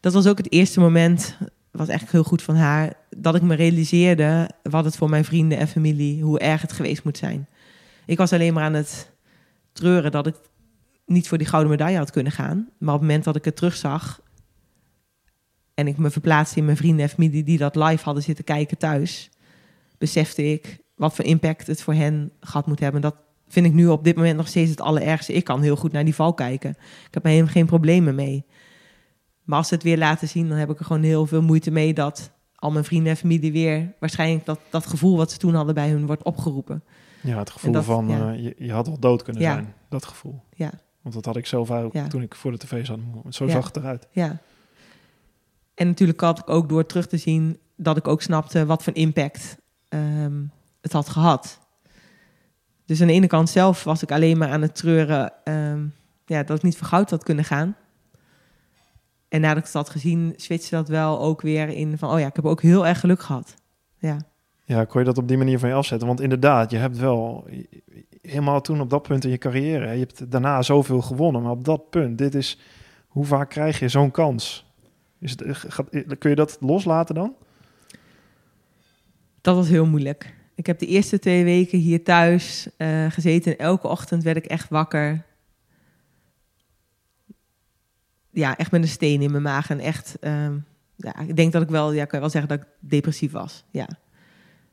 [0.01, 1.37] Dat was ook het eerste moment
[1.71, 5.59] was echt heel goed van haar, dat ik me realiseerde wat het voor mijn vrienden
[5.59, 7.49] en familie, hoe erg het geweest moet zijn.
[8.07, 9.11] Ik was alleen maar aan het
[9.73, 10.37] treuren dat ik
[11.07, 12.69] niet voor die gouden medaille had kunnen gaan.
[12.79, 14.21] Maar op het moment dat ik het terugzag
[15.75, 18.79] en ik me verplaatste in mijn vrienden en familie die dat live hadden zitten kijken
[18.79, 19.31] thuis,
[19.99, 23.01] besefte ik wat voor impact het voor hen gehad moet hebben.
[23.01, 23.17] Dat
[23.49, 25.33] vind ik nu op dit moment nog steeds het allerergste.
[25.33, 26.71] Ik kan heel goed naar die val kijken.
[27.07, 28.47] Ik heb er helemaal geen problemen mee.
[29.45, 31.71] Maar als ze het weer laten zien, dan heb ik er gewoon heel veel moeite
[31.71, 35.55] mee dat al mijn vrienden en familie weer waarschijnlijk dat, dat gevoel wat ze toen
[35.55, 36.83] hadden bij hun wordt opgeroepen.
[37.21, 38.33] Ja, het gevoel dat, van ja.
[38.33, 39.53] uh, je, je, had wel dood kunnen ja.
[39.53, 39.75] zijn.
[39.89, 40.43] Dat gevoel.
[40.55, 40.71] Ja.
[41.03, 42.07] Want dat had ik zelf ook ja.
[42.07, 42.99] toen ik voor de tv zat.
[43.29, 44.07] Zo zag het eruit.
[44.11, 44.39] Ja.
[45.75, 48.95] En natuurlijk had ik ook door terug te zien dat ik ook snapte wat voor
[48.95, 49.57] impact
[49.89, 51.61] um, het had gehad.
[52.85, 55.95] Dus aan de ene kant zelf was ik alleen maar aan het treuren um,
[56.27, 57.77] ja, dat ik niet voor goud had kunnen gaan.
[59.31, 62.11] En nadat ik had gezien, switchte dat wel ook weer in van...
[62.11, 63.55] oh ja, ik heb ook heel erg geluk gehad.
[63.99, 64.17] Ja.
[64.65, 66.07] Ja, kon je dat op die manier van je afzetten?
[66.07, 67.49] Want inderdaad, je hebt wel
[68.23, 69.93] helemaal toen op dat punt in je carrière...
[69.93, 72.59] je hebt daarna zoveel gewonnen, maar op dat punt, dit is...
[73.09, 74.73] hoe vaak krijg je zo'n kans?
[75.21, 77.35] Is het, gaat, kun je dat loslaten dan?
[79.41, 80.35] Dat was heel moeilijk.
[80.55, 83.53] Ik heb de eerste twee weken hier thuis uh, gezeten...
[83.53, 85.25] en elke ochtend werd ik echt wakker
[88.33, 89.71] ja, echt met een steen in mijn maag.
[89.71, 90.59] En echt, ehm,
[90.97, 93.65] ja, ik denk dat ik wel, ja, kan wel zeggen dat ik depressief was.
[93.71, 93.89] Ja.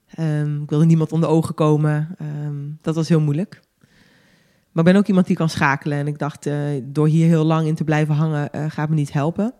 [0.07, 2.15] Ehm, ik wilde niemand onder ogen komen.
[2.17, 3.61] Ehm, dat was heel moeilijk.
[4.71, 5.97] Maar ik ben ook iemand die kan schakelen.
[5.97, 8.95] En ik dacht, eh, door hier heel lang in te blijven hangen, uh, gaat me
[8.95, 9.53] niet helpen.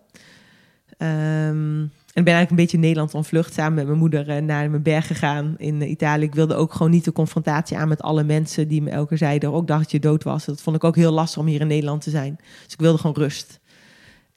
[2.18, 5.06] En ben eigenlijk een beetje Nederland ontvlucht samen met mijn moeder uh, naar mijn berg
[5.06, 6.24] gegaan in Italië.
[6.24, 9.52] Ik wilde ook gewoon niet de confrontatie aan met alle mensen die me elke zeiden,
[9.52, 10.44] ook dacht je dood was.
[10.44, 12.36] Dat vond ik ook heel lastig om hier in Nederland te zijn.
[12.64, 13.60] Dus ik wilde gewoon rust.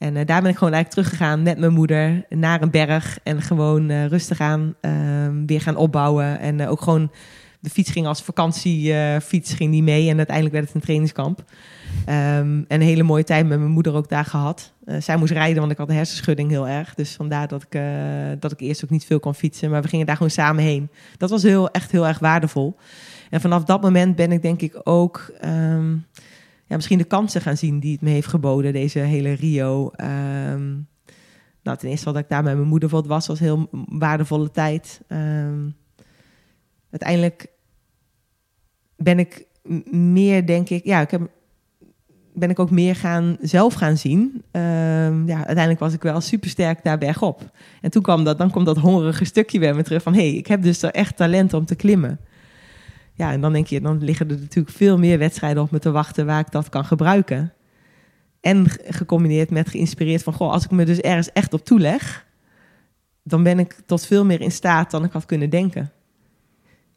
[0.02, 3.18] En daar ben ik gewoon eigenlijk teruggegaan met mijn moeder naar een berg.
[3.22, 6.40] En gewoon rustig aan ehm, weer gaan opbouwen.
[6.40, 7.10] En ook gewoon
[7.60, 10.10] de fiets ging als vakantiefiets ging die mee.
[10.10, 11.38] En uiteindelijk werd het een trainingskamp.
[11.38, 11.44] Um,
[12.06, 14.72] en een hele mooie tijd met mijn moeder ook daar gehad.
[14.98, 16.94] Zij moest rijden, want ik had een hersenschudding heel erg.
[16.94, 17.80] Dus vandaar dat ik,
[18.40, 19.70] dat ik eerst ook niet veel kon fietsen.
[19.70, 20.88] Maar we gingen daar gewoon samen heen.
[21.16, 22.76] Dat was heel, echt heel erg waardevol.
[23.30, 25.32] En vanaf dat moment ben ik denk ik ook...
[25.44, 26.06] Um,
[26.72, 29.90] ja, misschien de kansen gaan zien die het me heeft geboden, deze hele Rio.
[29.96, 30.88] Um,
[31.62, 35.00] nou, ten eerste wat ik daar met mijn moeder voor was, was heel waardevolle tijd.
[35.08, 35.76] Um,
[36.90, 37.46] uiteindelijk
[38.96, 39.46] ben ik
[39.90, 41.30] meer, denk ik, ja, ik heb,
[42.34, 44.42] ben ik ook meer gaan, zelf gaan zien.
[44.50, 47.50] Ehm, ja, uiteindelijk was ik wel super sterk daar bergop.
[47.80, 50.36] En toen kwam dat, dan komt dat hongerige stukje bij me terug van, hé, hey,
[50.36, 52.20] ik heb dus er echt talent om te klimmen.
[53.22, 55.90] Ja, en dan denk je, dan liggen er natuurlijk veel meer wedstrijden op me te
[55.90, 57.52] wachten waar ik dat kan gebruiken.
[58.40, 62.26] En gecombineerd met geïnspireerd van, goh, als ik me dus ergens echt op toeleg,
[63.22, 65.92] dan ben ik tot veel meer in staat dan ik had kunnen denken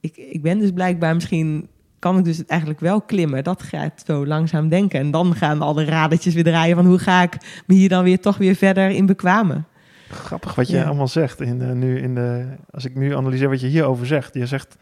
[0.06, 1.68] ik, ik ben dus blijkbaar misschien
[2.00, 3.44] kan ik dus eigenlijk wel klimmen.
[3.44, 5.00] Dat gaat zo langzaam denken.
[5.00, 8.04] En dan gaan al de radertjes weer draaien van hoe ga ik me hier dan
[8.04, 9.68] weer toch weer verder in bekwamen.
[10.10, 11.42] Grappig wat je allemaal zegt.
[11.42, 14.34] In de, nu in de, als ik nu analyseer wat je hierover zegt.
[14.34, 14.78] Je zegt,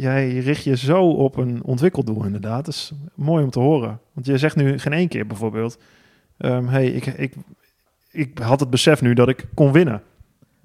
[0.00, 2.64] jij richt je zo op een ontwikkeldoel inderdaad.
[2.64, 4.00] Dat is mooi om te horen.
[4.12, 5.78] Want je zegt nu geen één keer bijvoorbeeld...
[6.38, 7.34] Um, hey, ik, ik,
[8.10, 10.02] ik had het besef nu dat ik kon winnen.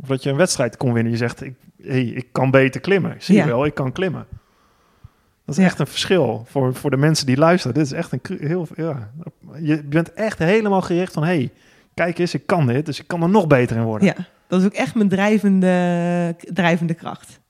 [0.01, 1.11] Of dat je een wedstrijd kon winnen.
[1.11, 3.15] Je zegt, ik, hey, ik kan beter klimmen.
[3.19, 4.25] Zie je wel, ik kan klimmen.
[5.45, 7.75] Dat is echt een verschil voor, voor de mensen die luisteren.
[7.75, 8.67] Dit is echt een heel...
[8.75, 9.11] Ja,
[9.61, 11.23] je bent echt helemaal gericht van...
[11.23, 11.51] hey,
[11.93, 14.07] kijk eens, ik kan dit, dus ik kan er nog beter in worden.
[14.07, 14.15] Ja,
[14.47, 17.41] dat is ook echt mijn drijvende, drijvende kracht.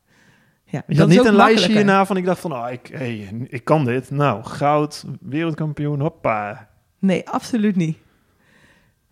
[0.74, 2.54] Ja, je had niet een lijstje hierna van ik dacht van...
[2.54, 4.12] Oh, ik, hey, ik kan dit.
[4.12, 6.70] Nou, goud, wereldkampioen, hoppa.
[7.00, 7.98] Nee, absoluut niet.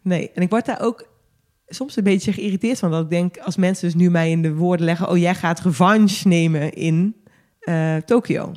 [0.02, 1.08] Nee, en ik word daar ook
[1.68, 2.92] soms een beetje geïrriteerd van.
[2.92, 5.10] Dat ik denk, als mensen dus nu mij in de woorden leggen...
[5.10, 7.16] oh, jij gaat revanche nemen in
[7.62, 8.52] uh, Tokio.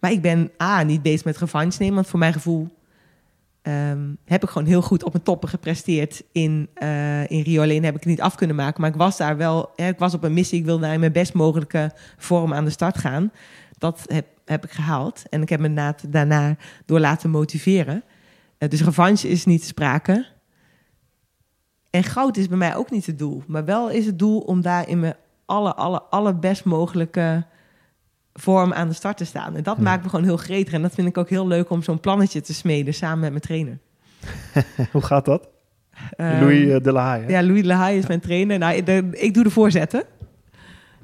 [0.00, 1.94] Maar ik ben A, niet bezig met revanche nemen...
[1.94, 2.68] want voor mijn gevoel
[3.62, 6.22] um, heb ik gewoon heel goed op mijn toppen gepresteerd...
[6.32, 7.62] in, uh, in Rio.
[7.62, 8.80] Alleen heb ik het niet af kunnen maken.
[8.80, 9.72] Maar ik was daar wel...
[9.76, 10.58] Hè, ik was op een missie.
[10.58, 13.32] Ik wilde naar mijn best mogelijke vorm aan de start gaan.
[13.78, 15.22] Dat heb, heb ik gehaald.
[15.28, 16.56] En ik heb me daarna
[16.86, 18.02] door laten motiveren.
[18.58, 20.26] Uh, dus revanche is niet sprake...
[21.90, 23.42] En goud is bij mij ook niet het doel.
[23.46, 25.14] Maar wel is het doel om daar in mijn
[25.46, 27.46] alle, alle, allerbest mogelijke
[28.34, 29.56] vorm aan de start te staan.
[29.56, 30.72] En dat maakt me gewoon heel gretig.
[30.72, 33.40] En dat vind ik ook heel leuk om zo'n plannetje te smeden samen met mijn
[33.40, 33.78] trainer.
[34.92, 35.48] Hoe gaat dat?
[36.16, 37.28] Um, Louis eh, de La Haye.
[37.28, 38.58] Ja, Louis de La Haye is mijn trainer.
[38.58, 38.74] Nou,
[39.10, 40.04] ik doe de voorzetten.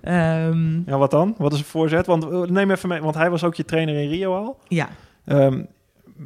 [0.02, 1.34] Um, ja, wat dan?
[1.38, 2.06] Wat is een voorzet?
[2.06, 4.58] Want eh, neem even mee, want hij was ook je trainer in Rio al.
[4.68, 4.88] Ja.
[5.26, 5.66] Um,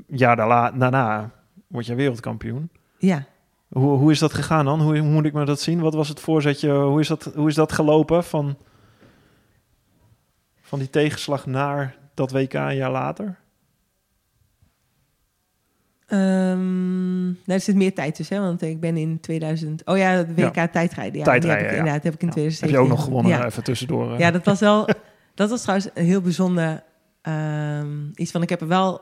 [0.07, 1.31] ja, daarna, daarna
[1.67, 2.71] word je wereldkampioen.
[2.99, 3.25] Ja.
[3.69, 4.81] Hoe, hoe is dat gegaan dan?
[4.81, 5.81] Hoe, moet ik me dat zien?
[5.81, 6.73] Wat was het voorzetje?
[6.73, 8.57] Hoe is dat, hoe is dat gelopen van,
[10.71, 13.39] van die tegenslag naar dat WK een jaar later?
[16.07, 18.43] Um, nou, er zit meer tijd tussen, hè?
[18.43, 19.83] want ik ben in 2000...
[19.85, 20.69] Oh ja, het WK ja.
[20.69, 21.19] tijdrijden.
[21.19, 21.93] Ja, tijdrijden, heb ik, ja.
[21.93, 22.33] heb ik in ja.
[22.33, 22.69] 2017.
[22.69, 23.45] Heb je ook nog gewonnen, ja.
[23.45, 24.19] even tussendoor.
[24.19, 24.89] Ja, dat was wel...
[25.35, 26.83] dat was trouwens een heel bijzonder
[27.23, 28.43] um, iets van...
[28.43, 29.01] Ik heb er wel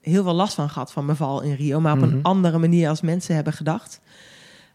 [0.00, 2.26] heel veel last van gehad van mijn val in Rio, maar op een mhm.
[2.26, 4.00] andere manier als mensen hebben gedacht.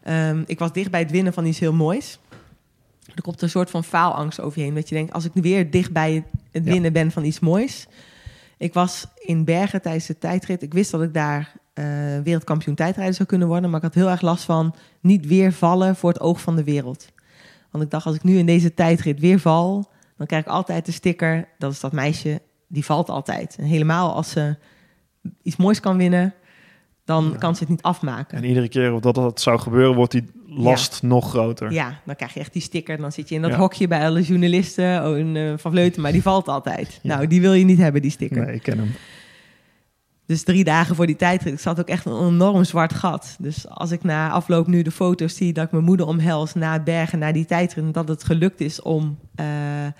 [0.08, 2.18] Um, ik was dicht bij het winnen van iets heel moois.
[3.14, 4.74] Er komt een soort van faalangst over je heen.
[4.74, 7.86] Dat je denkt, als ik weer dicht bij het winnen ben van iets moois.
[8.58, 10.62] Ik was in Bergen tijdens de tijdrit.
[10.62, 11.84] Ik wist dat ik daar uh,
[12.24, 13.70] wereldkampioen tijdrijden zou kunnen worden.
[13.70, 16.64] Maar ik had heel erg last van niet weer vallen voor het oog van de
[16.64, 17.12] wereld.
[17.70, 19.90] Want ik dacht, als ik nu in deze tijdrit weer val...
[20.16, 23.56] dan krijg ik altijd de sticker, dat is dat meisje, die valt altijd.
[23.58, 24.56] En helemaal als ze
[25.42, 26.34] iets moois kan winnen,
[27.06, 28.38] dan kan ze het niet afmaken.
[28.38, 31.72] En iedere keer dat dat zou gebeuren, wordt die last nog groter.
[31.72, 32.96] Ja, dan krijg je echt die sticker.
[32.96, 35.06] Dan zit je in dat hokje bij alle journalisten.
[35.06, 37.00] Oh, een, uh, Van Vleuten, maar die valt altijd.
[37.02, 38.44] Nou, die wil je niet hebben, die sticker.
[38.44, 38.94] Nee, ik ken hem.
[40.26, 43.36] Dus drie dagen voor die tijdrit, ik zat ook echt een enorm zwart gat.
[43.38, 46.82] Dus als ik na afloop nu de foto's zie dat ik mijn moeder omhels na
[46.82, 49.46] bergen, na die tijdrit, dat het gelukt is om, uh,
[49.86, 49.90] uh,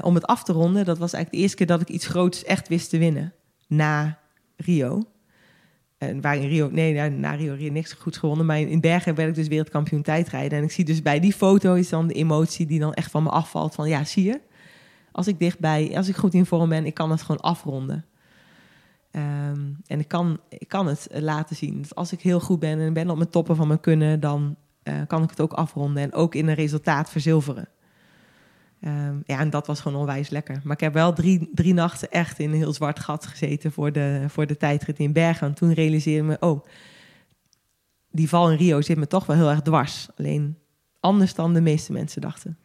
[0.00, 0.84] om het af te ronden.
[0.84, 3.32] Dat was eigenlijk de eerste keer dat ik iets groots echt wist te winnen.
[3.66, 4.18] Na
[4.56, 5.02] Rio.
[6.02, 8.46] En waar in Rio, nee, na, Rio, Rio niks goeds gewonnen.
[8.46, 10.58] Maar in, in Bergen werd ik dus wereldkampioen tijdrijden.
[10.58, 13.22] En ik zie dus bij die foto is dan de emotie die dan echt van
[13.22, 13.74] me afvalt.
[13.74, 14.40] Van ja, zie je?
[15.12, 18.04] Als ik dichtbij, als ik goed in vorm ben, ik kan het gewoon afronden.
[19.10, 21.78] Ehm, en ik kan, ik kan het laten zien.
[21.78, 24.56] Dus als ik heel goed ben en ben op mijn toppen van mijn kunnen, dan
[24.82, 26.02] eh, kan ik het ook afronden.
[26.02, 27.68] En ook in een resultaat verzilveren.
[28.82, 30.60] Ehm, ja, en dat was gewoon onwijs lekker.
[30.64, 33.92] Maar ik heb wel drie, drie nachten echt in een heel zwart gat gezeten voor
[33.92, 35.46] de, voor de tijdrit in Bergen.
[35.46, 36.64] En toen realiseerde me, oh,
[38.10, 40.08] die val in Rio zit me toch wel heel erg dwars.
[40.16, 40.58] Alleen
[41.00, 42.58] anders dan de meeste mensen dachten.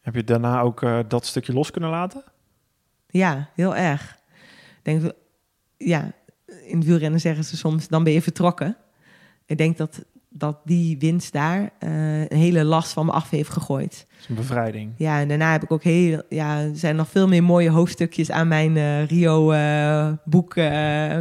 [0.00, 2.24] Heb je daarna ook uh, dat stukje los kunnen laten?
[3.08, 4.18] Ja, heel erg.
[4.82, 5.12] Ik denk,
[5.76, 6.12] ja,
[6.46, 8.76] in het wielrennen zeggen ze soms, dan ben je vertrokken.
[9.46, 13.50] Ik denk dat dat die winst daar uh, een hele last van me af heeft
[13.50, 14.06] gegooid.
[14.08, 14.92] Dat is een bevrijding.
[14.96, 18.30] Ja, en daarna heb ik ook heel, ja, er zijn nog veel meer mooie hoofdstukjes
[18.30, 20.54] aan mijn uh, Rio uh, boek,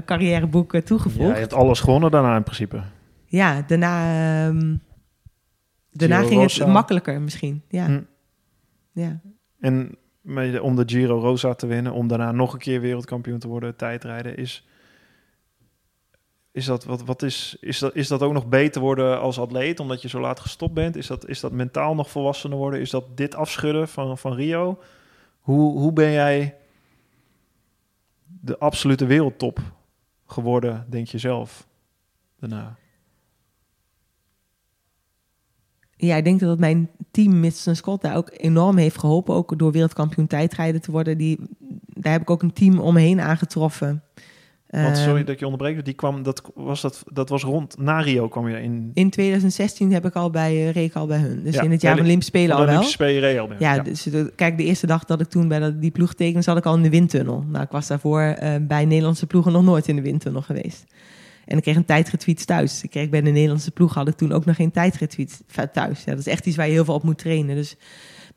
[0.05, 1.27] carrièreboek toegevoegd.
[1.27, 2.81] Ja, je hebt alles gewonnen daarna in principe.
[3.25, 4.81] Ja, daarna, um,
[5.91, 6.63] daarna ging Rosa.
[6.63, 7.63] het makkelijker misschien.
[7.69, 7.85] Ja.
[7.85, 8.01] Hm.
[8.93, 9.21] ja.
[9.59, 9.97] En
[10.61, 14.37] om de Giro Rosa te winnen, om daarna nog een keer wereldkampioen te worden, tijdrijden,
[14.37, 14.67] is
[16.59, 19.79] is dat, wat, wat is, is, dat, is dat ook nog beter worden als atleet,
[19.79, 20.95] omdat je zo laat gestopt bent?
[20.95, 22.79] Is dat, is dat mentaal nog volwassener worden?
[22.79, 24.79] Is dat dit afschudden van, van Rio?
[25.39, 26.55] Hoe, hoe ben jij
[28.41, 29.59] de absolute wereldtop
[30.25, 31.67] geworden, denk je zelf,
[32.39, 32.77] daarna?
[35.95, 37.75] Ja, ik denk dat mijn team, Mr.
[37.75, 39.35] Scott, daar ook enorm heeft geholpen.
[39.35, 41.17] Ook door wereldkampioen tijdrijden te worden.
[41.17, 41.39] Die,
[41.87, 44.03] daar heb ik ook een team omheen aangetroffen.
[44.69, 47.77] Want sorry ehm, dat ik je onderbreek, die kwam, dat was, dat, dat was rond
[47.77, 48.91] na Rio kwam je in.
[48.93, 51.43] In 2016 heb ik al bij uh, reek al bij hun.
[51.43, 52.83] Dus in het jaar van Olympische Spelen al wel.
[52.83, 56.13] Spelen al ja, ja, dus kijk, de eerste dag dat ik toen bij die ploeg
[56.13, 57.43] tekende, zat ik al in de windtunnel.
[57.47, 60.85] Nou, ik was daarvoor uh, bij Nederlandse ploegen nog nooit in de windtunnel geweest.
[61.45, 62.83] En ik kreeg een tijdritfiets thuis.
[62.83, 65.41] Ik kreeg bij de Nederlandse ploeg had ik toen ook nog geen tijdritfiets
[65.73, 66.03] thuis.
[66.03, 67.55] Ja, dat is echt iets waar je heel veel op moet trainen.
[67.55, 67.75] Dus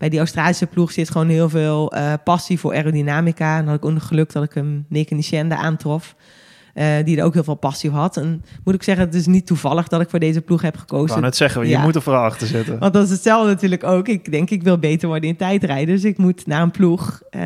[0.02, 3.50] bij die Australische ploeg zit gewoon heel veel uh, passie voor aerodynamica.
[3.52, 6.14] En dan had ik ook nog geluk dat ik een mechanicien daar aantrof.
[6.74, 8.16] Uh, die er ook heel veel passie op had.
[8.16, 11.06] En moet ik zeggen, het is niet toevallig dat ik voor deze ploeg heb gekozen.
[11.06, 11.82] Ik kan het zeggen, je ja.
[11.82, 12.78] moet er vooral achter zitten.
[12.78, 14.08] Want dat is hetzelfde natuurlijk ook.
[14.08, 15.94] Ik denk, ik wil beter worden in tijdrijden.
[15.94, 17.42] Dus ik moet naar een ploeg uh,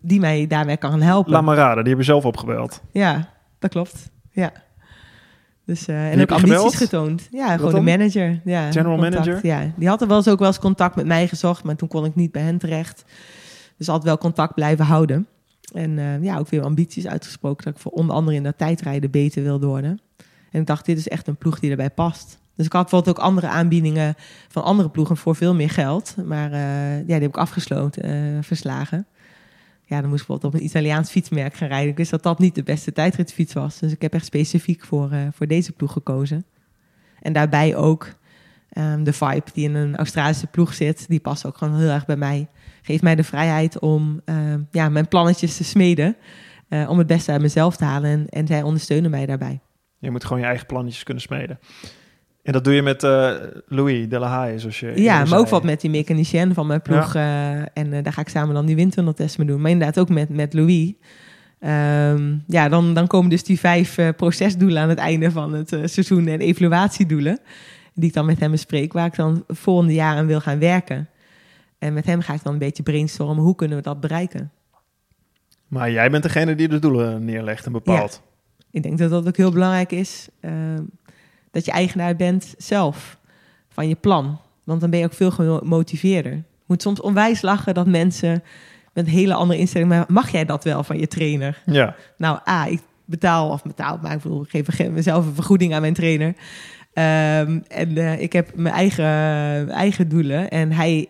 [0.00, 1.32] die mij daarbij kan helpen.
[1.32, 2.80] Laat maar raden, die hebben zelf opgebeld.
[2.92, 3.28] Ja,
[3.58, 4.10] dat klopt.
[4.30, 4.52] Ja.
[5.64, 6.74] Dus, uh, en ook ambities gebeld?
[6.74, 7.28] getoond.
[7.30, 8.40] Ja, gewoon de manager.
[8.44, 9.46] Ja, General contact, manager?
[9.46, 11.88] Ja, die had er wel eens ook wel eens contact met mij gezocht, maar toen
[11.88, 13.04] kon ik niet bij hen terecht.
[13.76, 15.26] Dus altijd wel contact blijven houden.
[15.72, 19.10] En uh, ja, ook weer ambities uitgesproken dat ik voor onder andere in dat tijdrijden
[19.10, 20.00] beter wilde worden.
[20.50, 22.38] En ik dacht, dit is echt een ploeg die erbij past.
[22.56, 24.14] Dus ik had bijvoorbeeld ook andere aanbiedingen
[24.48, 26.14] van andere ploegen voor veel meer geld.
[26.24, 29.06] Maar uh, ja, die heb ik afgesloten, verslagen.
[29.92, 31.90] Ja, dan moest ik bijvoorbeeld op een Italiaans fietsmerk gaan rijden.
[31.90, 33.78] Ik wist dat dat niet de beste tijdritfiets was.
[33.78, 36.44] Dus ik heb echt specifiek voor, voor deze ploeg gekozen.
[37.20, 38.08] En daarbij ook
[38.78, 41.08] um, de vibe die in een Australische ploeg zit.
[41.08, 42.48] Die past ook gewoon heel erg bij mij
[42.82, 46.16] geeft mij de vrijheid om uh, ja, mijn plannetjes te smeden.
[46.68, 48.10] Uh, om het beste uit mezelf te halen.
[48.10, 49.60] En, en zij ondersteunen mij daarbij.
[49.98, 51.58] Je moet gewoon je eigen plannetjes kunnen smeden.
[52.42, 53.32] En dat doe je met uh,
[53.66, 56.82] Louis de la Haye, zoals je Ja, maar ook wat met die mechanicien van mijn
[56.82, 57.12] ploeg.
[57.12, 57.68] Ja.
[57.72, 59.60] en daar ga ik samen dan die windtunneltest mee doen.
[59.60, 60.92] Maar inderdaad ook met, met Louis.
[61.60, 66.26] Um, ja, dan, dan komen dus die vijf procesdoelen aan het einde van het seizoen
[66.26, 67.38] en evaluatiedoelen.
[67.94, 71.08] Die ik dan met hem bespreek, waar ik dan volgende jaar aan wil gaan werken.
[71.78, 74.50] En met hem ga ik dan een beetje brainstormen, hoe kunnen we dat bereiken?
[75.68, 78.22] Maar jij bent degene die de doelen neerlegt en bepaalt.
[78.70, 80.52] Ik denk dat dat ook heel belangrijk is, uh,
[81.52, 83.18] dat je eigenaar bent zelf
[83.68, 84.40] van je plan.
[84.64, 86.32] Want dan ben je ook veel gemotiveerder.
[86.32, 88.42] Je moet soms onwijs lachen dat mensen
[88.92, 91.62] met een hele andere instelling, maar mag jij dat wel van je trainer?
[91.66, 91.94] Ja.
[92.16, 95.80] Nou, A, ik betaal, of betaal, maar ik bedoel, ik geef mezelf een vergoeding aan
[95.80, 96.28] mijn trainer.
[96.28, 99.04] Um, en uh, ik heb mijn eigen,
[99.70, 101.08] eigen doelen en hij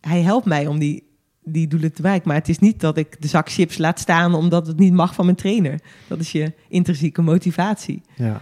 [0.00, 2.28] hij helpt mij om die, die doelen te bereiken.
[2.28, 5.14] Maar het is niet dat ik de zak chips laat staan omdat het niet mag
[5.14, 5.80] van mijn trainer.
[6.06, 8.02] Dat is je intrinsieke motivatie.
[8.16, 8.40] Ja.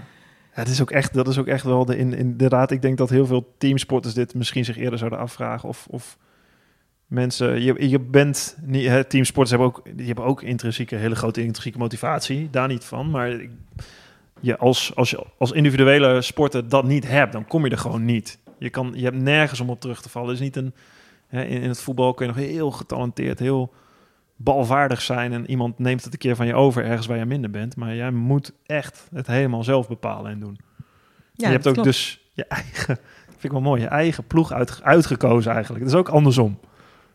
[0.60, 2.70] Het is ook echt, dat is ook echt wel de in, inderdaad.
[2.70, 5.68] Ik denk dat heel veel teamsporters dit misschien zich eerder zouden afvragen.
[5.68, 6.18] Of, of
[7.06, 11.40] mensen, je, je bent niet, hè, teamsporters hebben ook, die hebben ook intrinsieke, hele grote
[11.40, 12.48] intrinsieke motivatie.
[12.50, 13.10] Daar niet van.
[13.10, 13.40] Maar
[14.40, 18.04] je, als, als je als individuele sporter dat niet hebt, dan kom je er gewoon
[18.04, 18.38] niet.
[18.58, 20.32] Je, kan, je hebt nergens om op terug te vallen.
[20.32, 20.74] Is niet een
[21.30, 23.72] in, in het voetbal kun je nog heel getalenteerd, heel
[24.42, 27.50] balvaardig zijn en iemand neemt het een keer van je over ergens waar je minder
[27.50, 27.76] bent.
[27.76, 30.58] Maar jij moet echt het helemaal zelf bepalen en doen.
[31.34, 34.82] Ja, je hebt ook dus je eigen, vind ik wel mooi, je eigen ploeg uit,
[34.82, 35.84] uitgekozen eigenlijk.
[35.84, 36.58] Dat is ook andersom.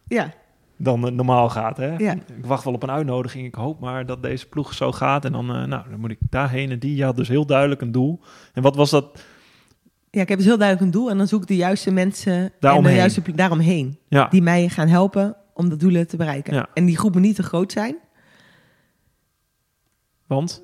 [0.08, 0.34] Ja,
[0.78, 1.78] dan het normaal gaat.
[1.78, 1.96] Hè?
[1.98, 2.12] Ja.
[2.14, 3.46] Ik wacht wel op een uitnodiging.
[3.46, 5.26] Ik hoop maar dat deze ploeg zo gaat.
[5.26, 6.72] En dan, eh, nou, dan moet ik daarheen.
[6.72, 8.20] En die had dus heel duidelijk een doel.
[8.54, 9.24] En wat was dat?
[10.10, 12.52] Ja, ik heb dus heel duidelijk een doel en dan zoek ik de juiste mensen
[12.60, 12.90] Daaromheen.
[12.90, 14.00] en de juiste daaromheen.
[14.08, 16.54] Ja, Die mij gaan helpen om dat doelen te bereiken.
[16.54, 16.70] Ja.
[16.74, 17.96] En die groep moet niet te groot zijn.
[20.28, 20.64] want?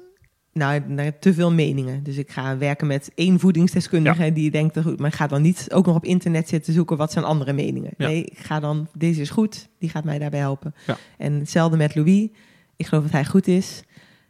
[0.53, 0.81] Nou,
[1.19, 2.03] te veel meningen.
[2.03, 4.99] Dus ik ga werken met één voedingsdeskundige die denkt dat goed.
[4.99, 7.93] Maar ga dan niet ook nog op internet zitten zoeken wat zijn andere meningen.
[7.97, 8.07] Ja.
[8.07, 10.75] Nee, ik ga dan, deze is goed, die gaat mij daarbij helpen.
[11.17, 12.29] En hetzelfde met Louis.
[12.75, 13.83] Ik geloof dat hij goed is.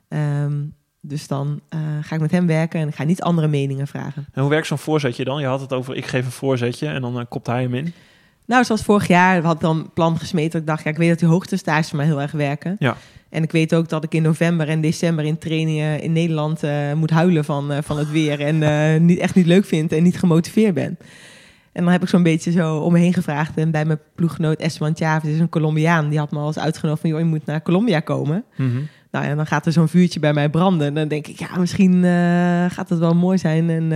[0.08, 0.64] Ehm,
[1.00, 4.28] dus dan eh, ga ik met hem werken en ga niet andere meningen vragen.
[4.34, 5.42] En hoe werkt zo'n voorzetje dan?
[5.42, 7.94] Je had het over, ik geef een voorzetje en dan eh, kopt hij hem in.
[8.52, 10.52] Nou, zoals vorig jaar had dan plan gesmeten.
[10.52, 12.76] Dat ik dacht, ja, ik weet dat die hoogtestages voor mij heel erg werken.
[12.80, 12.98] Ja.
[13.30, 16.94] En ik weet ook dat ik in november en december in trainingen in Nederland eh,
[16.94, 18.42] moet huilen van, eh, van het weer.
[18.42, 20.98] En eh, niet, echt niet leuk vind en niet gemotiveerd ben.
[21.72, 23.58] En dan heb ik zo'n beetje zo om me heen gevraagd.
[23.58, 26.10] En bij mijn ploeggenoot Esteban Chavez, is een Colombiaan.
[26.10, 28.44] Die had me al eens uitgenodigd van, joh, je moet naar Colombia komen.
[28.56, 28.82] Mhm.
[29.12, 30.88] Nou ja, dan gaat er zo'n vuurtje bij mij branden.
[30.88, 33.92] En dan denk ik, ja, misschien eh, gaat het wel mooi zijn en,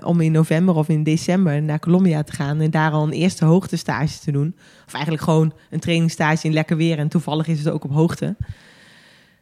[0.00, 2.60] eh, om in november of in december naar Colombia te gaan.
[2.60, 4.54] En daar al een eerste hoogtestage te doen.
[4.86, 6.98] Of eigenlijk gewoon een trainingstage in lekker weer.
[6.98, 8.36] En toevallig is het ook op hoogte.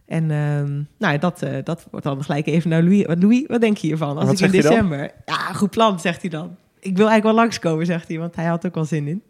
[0.06, 3.06] En ehm, nou, ja, dat, eh, dat wordt dan gelijk even naar Louis.
[3.06, 4.16] Wat, Louis, wat denk je hiervan?
[4.16, 5.10] Als Wat ik in december...
[5.26, 6.56] Ja, goed plan, zegt hij dan.
[6.80, 8.18] Ik wil eigenlijk wel langskomen, zegt hij.
[8.18, 9.22] Want hij had ook wel zin in.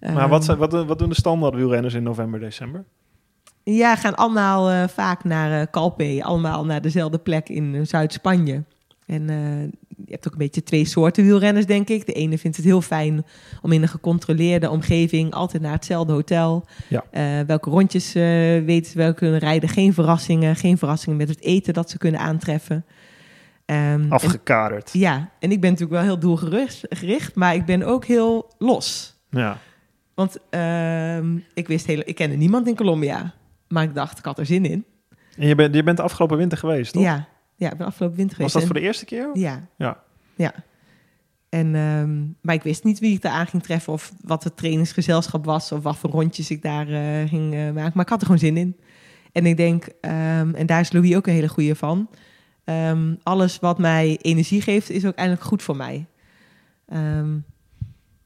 [0.00, 2.84] Maar Ehm, wat, zijn- wat, doen- wat doen de standaard wielrenners in november, december?
[3.76, 6.20] Ja, gaan allemaal eh, vaak naar eh Calpe.
[6.22, 8.62] Allemaal naar dezelfde plek in eh, Zuid-Spanje.
[9.06, 9.26] En
[10.04, 12.06] je hebt ook een beetje twee soorten wielrenners, denk ik.
[12.06, 13.24] De ene vindt het heel fijn
[13.62, 15.32] om in een gecontroleerde omgeving...
[15.32, 16.66] altijd naar hetzelfde hotel.
[16.88, 17.04] Ja.
[17.46, 18.12] Welke rondjes
[18.64, 19.68] weten ze wel kunnen rijden.
[19.68, 20.56] Geen verrassingen.
[20.56, 22.84] Geen verrassingen met het eten dat ze kunnen aantreffen.
[23.64, 24.90] Ehm, en- Afgekaderd.
[24.92, 29.16] ja, en ik ben natuurlijk wel heel doelgericht, gericht, maar ik ben ook heel los.
[29.30, 29.58] Ja.
[30.14, 33.34] Want ehm, ik wist heel, ik kende niemand in Colombia.
[33.68, 34.84] Maar ik dacht, ik had er zin in.
[35.36, 37.02] En je bent, je bent de afgelopen winter geweest, toch?
[37.02, 38.54] Ja, ja, ik ben afgelopen winter Was geweest.
[38.68, 39.30] dat voor de eerste keer?
[39.32, 39.68] Ja.
[39.76, 40.02] Ja.
[40.36, 40.54] Ja.
[41.48, 44.56] En, ehm, maar ik wist niet wie ik daar aan ging treffen of wat het
[44.56, 47.92] trainingsgezelschap was of wat voor rondjes ik daar eh, ging eh, maken.
[47.94, 48.76] Maar ik had er gewoon zin in.
[49.32, 52.10] En ik denk, ehm, en daar is Louis ook een hele goede van.
[52.64, 56.06] ehm, alles wat mij energie geeft, is ook eindelijk goed voor mij.
[56.86, 57.38] Ehm,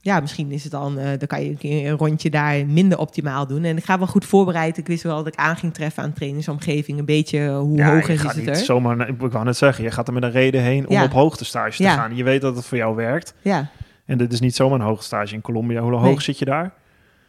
[0.04, 2.98] ja, misschien is het dan, eh, dan kan je een keer een rondje daar minder
[2.98, 3.64] optimaal doen.
[3.64, 4.76] En ik ga wel goed voorbereid.
[4.78, 6.98] Ik wist wel dat ik aan ging treffen aan trainingsomgeving.
[6.98, 8.56] Een beetje eh, hoe ja, hoog is het er.
[8.56, 11.04] zomaar, ik wou net zeggen, je gaat er met een reden heen om Ja.
[11.04, 11.94] op hoogtestage te Ja.
[11.94, 12.16] gaan.
[12.16, 13.34] Je weet dat het voor jou werkt.
[13.42, 13.68] Ja.
[14.04, 15.80] En dit is niet zomaar een hoogtestage in Colombia.
[15.80, 16.20] Hoe hoog Nee.
[16.20, 16.72] zit je daar?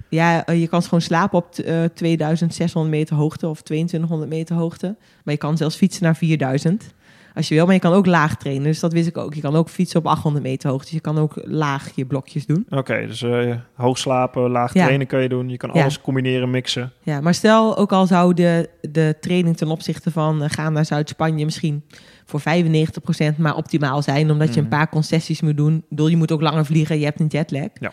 [0.09, 4.95] Ja, eh, je kan gewoon slapen op eh 2600 meter hoogte of 2200 meter hoogte.
[5.24, 6.93] Maar je kan zelfs fietsen naar 4000.
[7.36, 8.63] Als je wil, maar je kan ook laag trainen.
[8.63, 9.34] Dus dat wist ik ook.
[9.34, 10.86] Je kan ook fietsen op 800 meter hoogte.
[10.86, 12.65] Dus je kan ook laag je blokjes doen.
[12.69, 14.84] Oké, dus eh, hoog slapen, laag Ja.
[14.84, 15.49] trainen kan je doen.
[15.49, 15.81] Je kan Ja.
[15.81, 16.91] alles combineren, mixen.
[17.03, 20.86] Ja, maar stel ook al zou de, de training ten opzichte van eh, gaan naar
[20.86, 21.84] Zuid-Spanje misschien
[22.25, 24.31] voor 95% maar optimaal zijn.
[24.31, 24.63] Omdat je Mhm.
[24.63, 25.75] een paar concessies moet doen.
[25.75, 26.99] Ik bedoel, je moet ook langer vliegen.
[26.99, 27.67] Je hebt een jetlag.
[27.79, 27.91] Ja.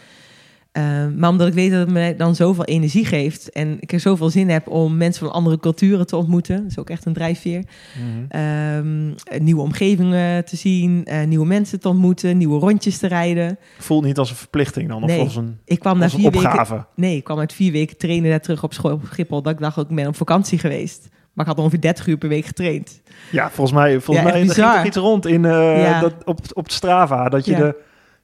[0.72, 0.82] Eh,
[1.16, 3.50] maar omdat ik weet dat het me dan zoveel energie geeft.
[3.52, 6.56] En ik er zoveel zin heb om mensen van andere culturen te ontmoeten.
[6.56, 7.62] Dat is ook echt een drijfveer.
[7.98, 8.24] Mhm.
[8.28, 13.58] Ehm, eh, nieuwe omgevingen te zien, eh, nieuwe mensen te ontmoeten, nieuwe rondjes te rijden.
[13.78, 15.20] Voelt niet als een verplichting dan, of Nee.
[15.20, 16.38] als een, Ik kwam als vier weken.
[16.38, 16.84] opgave.
[16.96, 19.42] Nee, ik kwam uit vier weken trainen daar terug op school op Schiphol.
[19.42, 21.08] Dat ik dacht ook, ik ben op vakantie geweest.
[21.32, 23.00] Maar ik had ongeveer 30 uur per week getraind.
[23.30, 26.00] Ja, volgens mij, volgens Ja, mij er ging toch iets rond in, Ja.
[26.00, 27.28] dat, op, op Strava.
[27.28, 27.58] Dat je Ja.
[27.58, 27.74] de...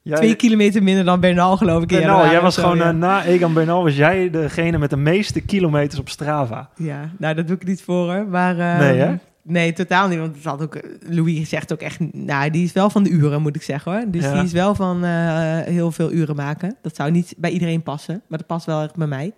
[0.06, 1.88] Jij, Twee kilometer minder dan Bernal, geloof ik.
[1.88, 2.88] Bernal, jij was zo, gewoon ja.
[2.88, 6.70] eh, na Egan Bernal was jij degene met de meeste kilometers op Strava.
[6.76, 8.26] Ja, nou, dat doe ik niet voor, hoor.
[8.26, 9.14] Maar, ehm, Nee, hè?
[9.42, 10.18] Nee, totaal niet.
[10.18, 12.12] Want het had ook, Louis zegt ook echt...
[12.12, 14.04] Nou, die is wel van de uren, moet ik zeggen, hoor.
[14.08, 14.32] Dus Ja.
[14.34, 16.76] die is wel van eh, heel veel uren maken.
[16.82, 18.22] Dat zou niet bij iedereen passen.
[18.28, 19.32] Maar dat past wel echt bij mij.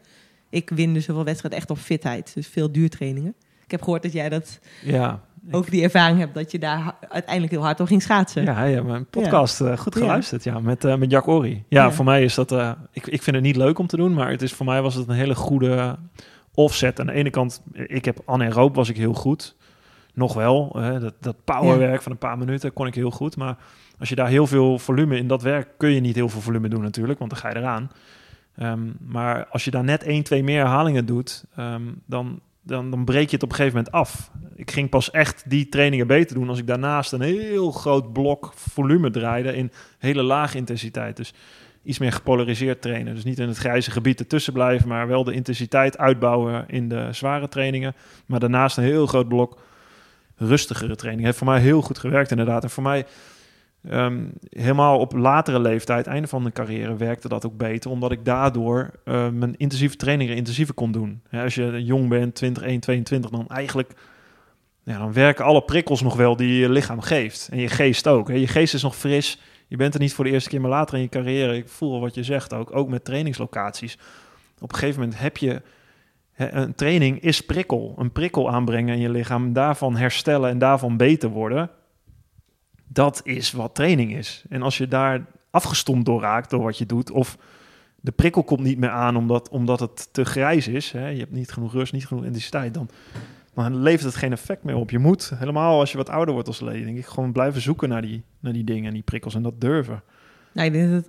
[0.50, 2.30] Ik win dus zoveel wedstrijden echt op fitheid.
[2.34, 3.34] Dus veel duurtrainingen.
[3.64, 6.34] Ik heb gehoord dat jij dat Ja, ook die ervaring hebt...
[6.34, 8.44] dat je daar uiteindelijk heel hard op ging schaatsen.
[8.44, 10.44] ja, ja mijn podcast eh, goed geluisterd.
[10.44, 11.64] Ja, met, eh, met Jack Ori.
[11.68, 11.90] Ja, Ja.
[11.92, 12.52] voor mij is dat...
[12.52, 14.82] eh, ik, ik vind het niet leuk om te doen, maar het is, voor mij
[14.82, 15.96] was het een hele goede
[16.54, 17.00] offset.
[17.00, 19.56] Aan de ene kant, ik heb anaeroop was ik heel goed.
[20.14, 20.76] Nog wel.
[20.78, 23.36] hè, dat, dat powerwerk van een paar minuten kon ik heel goed.
[23.36, 23.56] Maar
[23.98, 25.68] als je daar heel veel volume in dat werk...
[25.76, 27.90] kun je niet heel veel volume doen natuurlijk, want dan ga je eraan.
[28.56, 31.44] Ehm, maar als je daar net één, twee meer herhalingen doet...
[31.56, 34.30] ehm, dan, dan, dan breek je het op een gegeven moment af.
[34.54, 36.48] Ik ging pas echt die trainingen beter doen...
[36.48, 39.56] als ik daarnaast een heel groot blok volume draaide...
[39.56, 41.16] in hele lage intensiteit.
[41.16, 41.34] Dus
[41.82, 43.14] iets meer gepolariseerd trainen.
[43.14, 44.88] Dus niet in het grijze gebied ertussen blijven...
[44.88, 47.94] maar wel de intensiteit uitbouwen in de zware trainingen.
[48.26, 49.60] Maar daarnaast een heel groot blok
[50.36, 51.24] rustigere training.
[51.24, 52.62] Heeft voor mij heel goed gewerkt inderdaad.
[52.62, 53.06] En voor mij
[53.88, 57.90] Ehm, helemaal op latere leeftijd, einde van de carrière, werkte dat ook beter.
[57.90, 61.22] Omdat ik daardoor uh, mijn intensieve trainingen intensiever kon doen.
[61.30, 63.92] als je jong bent, 20, 1, 22, dan eigenlijk...
[64.82, 67.48] Ja, dan werken alle prikkels nog wel die je lichaam geeft.
[67.50, 68.28] En je geest ook.
[68.28, 69.40] Je geest is nog fris.
[69.66, 71.56] Je bent er niet voor de eerste keer, maar later in je carrière...
[71.56, 73.98] Ik voel wat je zegt ook, ook met trainingslocaties.
[74.60, 75.62] Op een gegeven moment heb je...
[76.36, 77.94] Een training is prikkel.
[77.98, 79.52] Een prikkel aanbrengen in je lichaam.
[79.52, 81.70] Daarvan herstellen en daarvan beter worden
[82.88, 84.44] dat is wat training is.
[84.48, 87.38] En als je daar afgestompt door raakt door wat je doet, of
[88.00, 91.32] de prikkel komt niet meer aan omdat, omdat het te grijs is, hè, je hebt
[91.32, 92.88] niet genoeg rust, niet genoeg intensiteit, dan,
[93.54, 94.90] dan levert het geen effect meer op.
[94.90, 97.88] Je moet, helemaal als je wat ouder wordt als leden, denk ik, gewoon blijven zoeken
[97.88, 100.02] naar die, naar die dingen en die prikkels en dat durven.
[100.52, 101.04] Nou, ik denk dat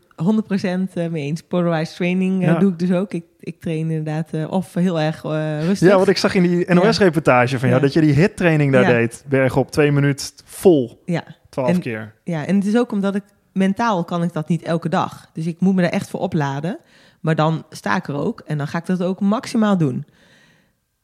[0.46, 1.42] het 100% eh, mee eens.
[1.42, 3.14] Polarized training uh, doe ik dus ook.
[3.14, 5.22] Ik, ik train inderdaad uh, of heel erg
[5.66, 5.90] rustig.
[5.90, 9.26] Ja, wat ik zag in die NOS-reportage van jou, dat je die hit-training daar deed.
[9.28, 11.02] Berg op twee minuten vol.
[11.06, 11.24] Ja.
[11.50, 12.14] Twaalf keer.
[12.24, 13.24] Ja, en het is ook omdat ik
[13.54, 15.30] mentaal kan ik dat niet elke dag.
[15.34, 16.80] Dus ik moet me er echt voor opladen.
[17.20, 20.06] Maar dan sta ik er ook en dan ga ik dat ook maximaal doen.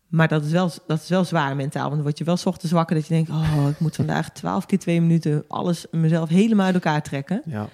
[0.08, 1.84] Maar dat is wel, dat is wel zwaar mentaal.
[1.84, 3.30] Want dan word je wel ochtends wakker dat je denkt...
[3.30, 5.44] oh, ik moet vandaag twaalf keer twee minuten...
[5.48, 7.42] alles mezelf helemaal uit elkaar trekken.
[7.46, 7.68] Ja.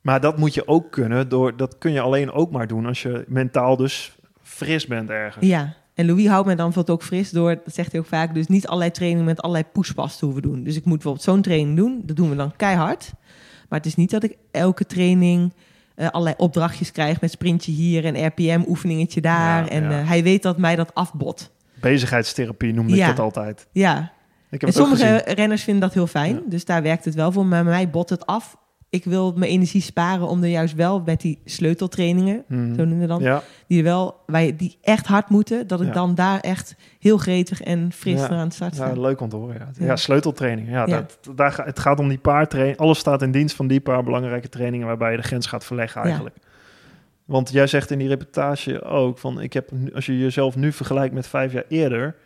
[0.00, 1.28] Maar dat moet je ook kunnen.
[1.28, 5.46] Door, dat kun je alleen ook maar doen als je mentaal dus fris bent ergens.
[5.46, 8.34] Ja, en Louis houdt mij dan bijvoorbeeld ook fris door, dat zegt hij ook vaak,
[8.34, 10.64] dus niet allerlei trainingen met allerlei pushpas te hoeven doen.
[10.64, 13.12] Dus ik moet bijvoorbeeld zo'n training doen, dat doen we dan keihard.
[13.68, 15.52] Maar het is niet dat ik elke training
[15.96, 19.68] uh, allerlei opdrachtjes krijg met sprintje hier en RPM-oefeningetje daar.
[19.68, 21.52] en uh, hij weet dat mij dat afbot.
[21.74, 23.66] Bezigheidstherapie noemde ik dat altijd.
[23.72, 24.12] Ja.
[24.50, 27.46] Ik heb en sommige renners vinden dat heel fijn, dus daar werkt het wel voor.
[27.46, 28.56] Maar mij bot het af
[28.94, 32.74] ik wil mijn energie sparen om er juist wel met die sleuteltrainingen, mm.
[32.74, 33.42] zo noemen we dan, ja.
[33.66, 37.62] die er wel, wij die echt hard moeten, dat ik dan daar echt heel gretig
[37.62, 38.28] en fris ja.
[38.28, 38.70] aan het sta.
[38.72, 39.54] Ja, leuk om te horen.
[39.54, 39.96] Ja, ja.
[39.96, 40.68] sleuteltraining.
[40.68, 42.80] Ja, Dat, daar, het gaat om die paar trainingen.
[42.80, 46.02] Alles staat in dienst van die paar belangrijke trainingen waarbij je de grens gaat verleggen
[46.02, 46.36] eigenlijk.
[47.24, 51.14] Want jij zegt in die reportage ook van, ik heb, als je jezelf nu vergelijkt
[51.14, 52.16] met vijf jaar eerder,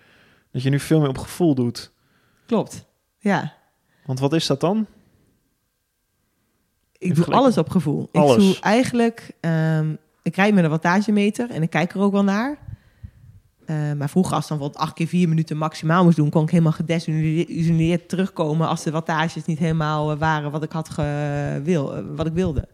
[0.53, 1.93] dat je nu veel meer op gevoel doet.
[2.47, 2.87] Klopt.
[3.19, 3.53] Ja.
[4.05, 4.87] Want wat is dat dan?
[6.99, 8.09] Ik doe alles op gevoel.
[8.13, 8.37] Alles.
[8.37, 12.25] Ik doe eigenlijk, um, ik rijd met een wattagemeter en ik kijk er ook wel
[12.25, 12.59] naar.
[13.67, 16.51] Uh, maar vroeger, als dan bijvoorbeeld acht keer vier minuten maximaal moest doen, kon ik
[16.51, 20.95] helemaal gedesillusioneerd terugkomen als de wattages niet helemaal eh, waren wat ik had
[21.63, 22.69] wil, eh, wat ik wilde.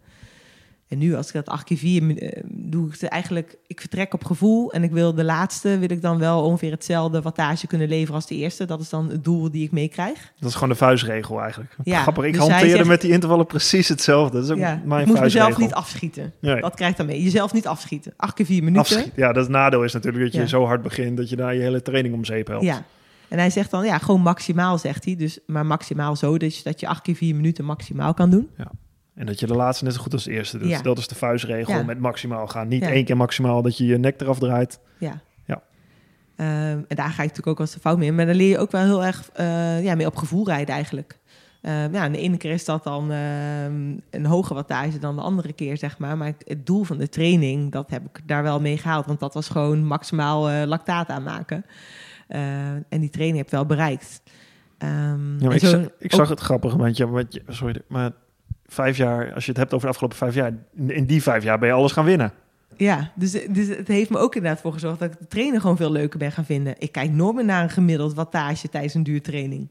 [0.94, 4.24] En nu, als ik dat acht keer vier uh, doe, ik eigenlijk, ik vertrek op
[4.24, 4.72] gevoel.
[4.72, 8.26] En ik wil de laatste, wil ik dan wel ongeveer hetzelfde wattage kunnen leveren als
[8.26, 8.64] de eerste.
[8.64, 10.32] Dat is dan het doel die ik meekrijg.
[10.38, 11.76] Dat is gewoon de vuistregel eigenlijk.
[11.84, 14.36] Ja, Grappig, ik dus hanteerde met die intervallen precies hetzelfde.
[14.36, 16.32] Dat is ook ja, mijn ik moet mezelf niet afschieten.
[16.40, 16.60] Nee.
[16.60, 17.22] Dat krijgt dan mee.
[17.22, 18.12] Jezelf niet afschieten.
[18.16, 19.12] Acht keer vier minuten.
[19.16, 21.82] Ja, dat nadeel is natuurlijk dat je zo hard begint dat je daar je hele
[21.82, 22.64] training om zeep helpt.
[22.64, 22.84] Ja.
[23.28, 25.16] En hij zegt dan, ja, gewoon maximaal, zegt hij.
[25.16, 28.48] Dus, maar maximaal zo, dus dat je acht keer vier minuten maximaal kan doen.
[28.56, 28.70] Ja.
[29.14, 30.84] En dat je de laatste net zo goed als de eerste doet.
[30.84, 32.68] Dat is de vuistregel met maximaal gaan.
[32.68, 34.80] Niet één keer maximaal dat je je nek eraf draait.
[34.98, 35.20] Ja.
[35.44, 35.62] ja.
[36.36, 38.12] Ehm, en daar ga ik natuurlijk ook als de fout mee.
[38.12, 41.18] Maar dan leer je ook wel heel erg uh, ja, mee op gevoel rijden eigenlijk.
[41.62, 45.52] Uh, ja, de ene keer is dat dan ehm, een hoge wattage dan de andere
[45.52, 46.16] keer, zeg maar.
[46.16, 49.06] Maar het doel van de training, dat heb ik daar wel mee gehaald.
[49.06, 51.64] Want dat was gewoon maximaal uh, lactaat aanmaken.
[52.88, 54.22] en die training heb ik wel bereikt.
[54.78, 58.10] ja, ik, zag, ik zag het grappig, want je, sorry, maar
[58.66, 60.52] vijf jaar, als je het hebt over de afgelopen vijf jaar,
[60.86, 62.32] in die vijf jaar ben je alles gaan winnen.
[62.76, 65.76] Ja, dus, dus het heeft me ook inderdaad voor gezorgd dat ik de trainen gewoon
[65.76, 66.74] veel leuker ben gaan vinden.
[66.78, 69.70] Ik kijk nooit meer naar een gemiddeld wattage tijdens een duurtraining.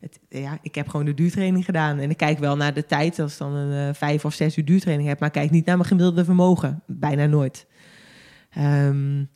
[0.00, 1.98] Het, ja, ik heb gewoon de duurtraining gedaan.
[1.98, 4.56] En ik kijk wel naar de tijd, als ik dan een uh, vijf of zes
[4.56, 5.18] uur duurtraining heb.
[5.18, 6.82] Maar ik kijk niet naar mijn gemiddelde vermogen.
[6.86, 7.66] Bijna nooit.
[8.58, 9.28] Um,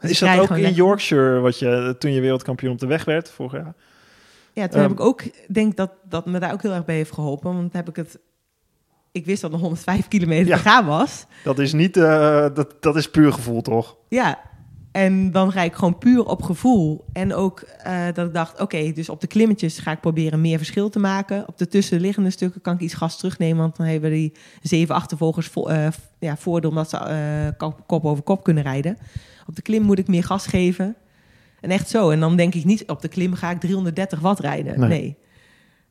[0.00, 3.52] is dat ook in Yorkshire, wat je toen je wereldkampioen op de weg werd vorig
[3.52, 3.74] jaar?
[4.60, 6.94] Ja, toen heb ehm, ik ook, denk dat dat me daar ook heel erg bij
[6.94, 7.54] heeft geholpen.
[7.54, 8.18] Want heb ik het,
[9.12, 11.26] ik wist dat nog 105 kilometer ja, te gaan was.
[11.44, 13.96] Dat is niet, uh, dat, dat is puur gevoel, toch?
[14.08, 14.38] Ja,
[14.92, 17.04] en dan ga ik gewoon puur op gevoel.
[17.12, 20.56] En ook uh, dat ik dacht, oké, dus op de klimmetjes ga ik proberen meer
[20.56, 21.48] verschil te maken.
[21.48, 23.62] Op de tussenliggende stukken kan ik iets gas terugnemen.
[23.62, 24.32] Want dan hebben die
[24.62, 25.86] zeven achtervolgers vo uh,
[26.18, 27.54] ja, voordeel omdat ze
[27.86, 28.98] kop over kop kunnen rijden.
[29.46, 30.96] Op de klim moet ik meer gas geven.
[31.60, 32.10] En echt zo.
[32.10, 34.88] En dan denk ik niet, op de klim ga ik 330 watt rijden.
[34.88, 35.16] Nee.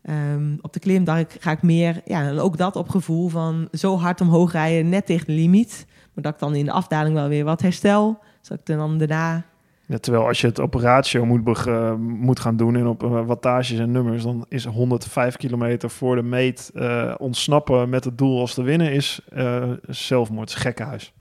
[0.01, 3.67] Ehm, op de klim daar ga ik meer, ja, en ook dat op gevoel van
[3.71, 5.85] zo hard omhoog rijden, net tegen de limiet.
[6.13, 8.19] Maar dat ik dan in de afdaling wel weer wat herstel.
[8.41, 9.45] Zodat ik dan daarna...
[9.85, 11.67] Ja, terwijl als je het op ratio moet,
[11.97, 16.21] moet gaan doen en op uh, wattages en nummers, dan is 105 kilometer voor de
[16.21, 19.21] meet uh, ontsnappen met het doel als te winnen is
[19.87, 21.13] zelfmoord, gekkenhuis.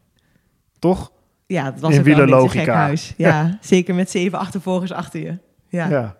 [0.78, 1.12] Toch?
[1.48, 2.74] Ja, het was in wielerlogica.
[2.74, 3.14] huis.
[3.16, 5.38] Ja, zeker met zeven achtervolgers achter je.
[5.68, 5.88] Ja.
[5.88, 6.16] ja.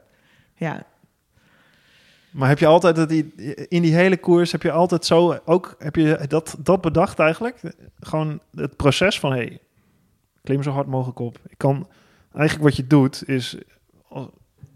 [0.54, 0.86] ja.
[2.30, 3.34] Maar heb je altijd dat die,
[3.68, 7.60] in die hele koers heb je altijd zo ook heb je dat, dat bedacht eigenlijk?
[8.00, 9.60] Gewoon het proces van hey,
[10.42, 11.38] klim zo hard mogelijk op.
[11.48, 11.88] Ik kan
[12.32, 13.56] eigenlijk wat je doet is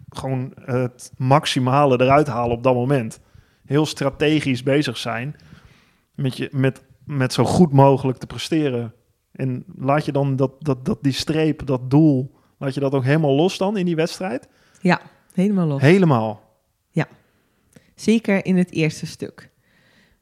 [0.09, 3.21] gewoon het maximale eruit halen op dat moment.
[3.65, 5.37] Heel strategisch bezig zijn
[6.15, 8.95] met, je, met, met zo goed mogelijk te presteren.
[9.33, 13.05] En laat je dan dat, dat, dat, die streep, dat doel, laat je dat ook
[13.05, 14.49] helemaal los dan in die wedstrijd?
[14.81, 15.01] Ja,
[15.33, 15.81] helemaal los.
[15.81, 16.43] Helemaal.
[16.91, 17.07] Ja,
[17.95, 19.51] zeker in het eerste stuk.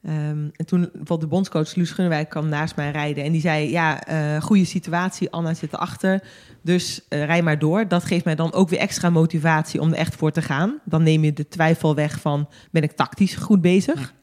[0.03, 3.25] Ehm, en toen bijvoorbeeld de bondscoach Luus Gunnewijk kwam naast mij rijden.
[3.25, 6.23] En die zei, ja, uh, goede situatie, Anna zit erachter.
[6.63, 7.89] Dus uh, rij maar door.
[7.89, 10.79] Dat geeft mij dan ook weer extra motivatie om er echt voor te gaan.
[10.85, 14.15] Dan neem je de twijfel weg van, ben ik tactisch goed bezig?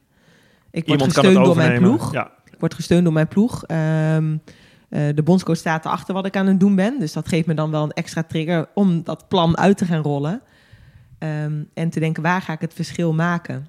[0.72, 2.14] Ik word gesteund door mijn ploeg.
[2.14, 2.32] Ja.
[2.46, 3.64] Ik word gesteund door mijn ploeg.
[3.68, 4.42] Um,
[4.90, 7.00] uh, de bondscoach staat erachter wat ik aan het doen ben.
[7.00, 10.02] Dus dat geeft me dan wel een extra trigger om dat plan uit te gaan
[10.02, 10.42] rollen.
[11.20, 13.68] Um, en te denken, waar ga ik het verschil maken?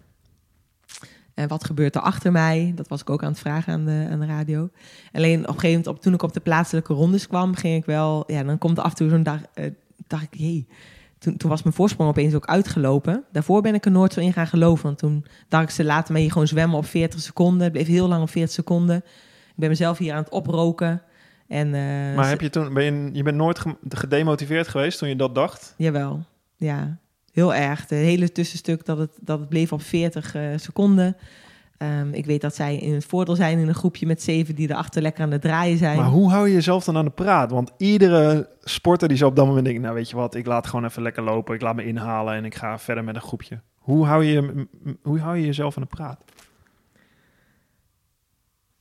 [1.35, 2.73] En wat gebeurt er achter mij?
[2.75, 4.71] Dat was ik ook aan het vragen aan de, aan de radio.
[5.12, 7.85] Alleen op een gegeven moment, op, toen ik op de plaatselijke rondes kwam, ging ik
[7.85, 8.25] wel...
[8.27, 9.71] Ja, dan komt er af en toe zo'n dag, uh,
[10.07, 10.66] dacht ik, jee...
[11.19, 13.25] Toen, toen, was mijn voorsprong opeens ook uitgelopen.
[13.33, 14.85] Daarvoor ben ik er nooit zo in gaan geloven.
[14.85, 17.62] Want toen dacht ik, ze laten mij hier gewoon zwemmen op 40 seconden.
[17.62, 18.97] Het bleef heel lang op 40 seconden.
[18.97, 21.03] Ik ben mezelf hier aan het oproken.
[21.49, 25.16] En, uh, maar heb je toen, ben je, je bent nooit gedemotiveerd geweest toen je
[25.16, 25.74] dat dacht?
[25.76, 26.24] Jawel,
[26.57, 26.99] ja.
[27.32, 27.80] Heel erg.
[27.80, 31.16] Het hele tussenstuk dat het, dat het bleef op 40 uh, seconden.
[31.82, 34.70] Um, ik weet dat zij in het voordeel zijn in een groepje met zeven die
[34.70, 35.96] erachter lekker aan het draaien zijn.
[35.96, 37.51] Maar hoe hou je jezelf dan aan de praat?
[37.51, 40.66] Want iedere sporter die zo op dat moment denkt, nou weet je wat, ik laat
[40.66, 43.61] gewoon even lekker lopen, ik laat me inhalen en ik ga verder met een groepje.
[43.78, 44.66] Hoe hou je,
[45.03, 46.24] hoe hou je jezelf aan de praat?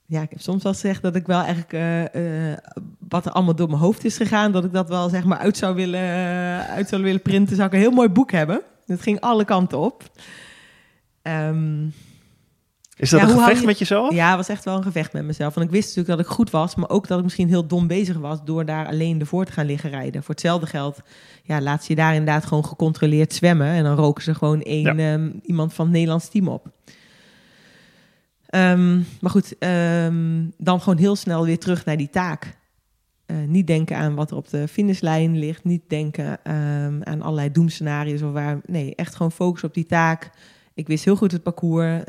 [0.09, 2.57] Ja, ik heb soms wel gezegd dat ik wel eigenlijk uh, uh,
[3.09, 5.57] wat er allemaal door mijn hoofd is gegaan, dat ik dat wel zeg maar uit
[5.57, 7.55] zou willen, uh, uit zou willen printen.
[7.55, 8.61] Zou ik een heel mooi boek hebben.
[8.85, 10.03] Het ging alle kanten op.
[11.23, 11.93] Um,
[12.97, 14.13] is dat ja, een gevecht je- met jezelf?
[14.13, 15.53] ja, het was echt wel een gevecht met mezelf.
[15.53, 17.87] Want ik wist natuurlijk dat ik goed was, maar ook dat ik misschien heel dom
[17.87, 20.23] bezig was door daar alleen ervoor te gaan liggen rijden.
[20.23, 20.99] Voor hetzelfde geld,
[21.43, 23.67] ja, laat ze je daar inderdaad gewoon gecontroleerd zwemmen.
[23.67, 26.71] En dan roken ze gewoon één, ehm, iemand van het Nederlands team op.
[28.47, 32.57] Ehm, maar goed, ehm, dan gewoon heel snel weer terug naar die taak.
[33.25, 35.63] Eh, niet denken aan wat er op de finishlijn ligt.
[35.63, 38.21] Niet denken ehm, aan allerlei doemscenario's.
[38.21, 40.29] Of waar, nee, echt gewoon focus op die taak.
[40.73, 42.03] Ik wist heel goed het parcours.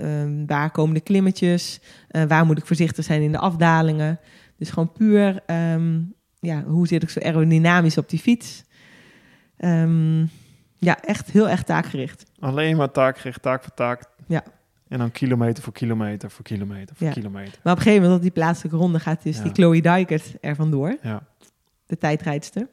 [0.46, 1.80] waar komen de klimmetjes?
[2.08, 4.20] Eh, waar moet ik voorzichtig zijn in de afdalingen?
[4.56, 5.42] Dus gewoon puur,
[6.40, 8.64] ja, hoe zit ik zo aerodynamisch op die fiets?
[10.78, 12.24] Ja, echt heel erg taakgericht.
[12.38, 14.04] Alleen maar taakgericht, taak voor taak.
[14.26, 14.42] Ja.
[14.88, 17.12] En dan kilometer voor kilometer voor kilometer voor Ja.
[17.12, 17.58] kilometer.
[17.62, 19.42] Maar op een gegeven moment, op die plaatselijke ronde, gaat dus Ja.
[19.42, 20.96] die Chloe Dijkert er vandoor.
[21.02, 21.22] Ja.
[21.86, 22.68] de tijdrijdster.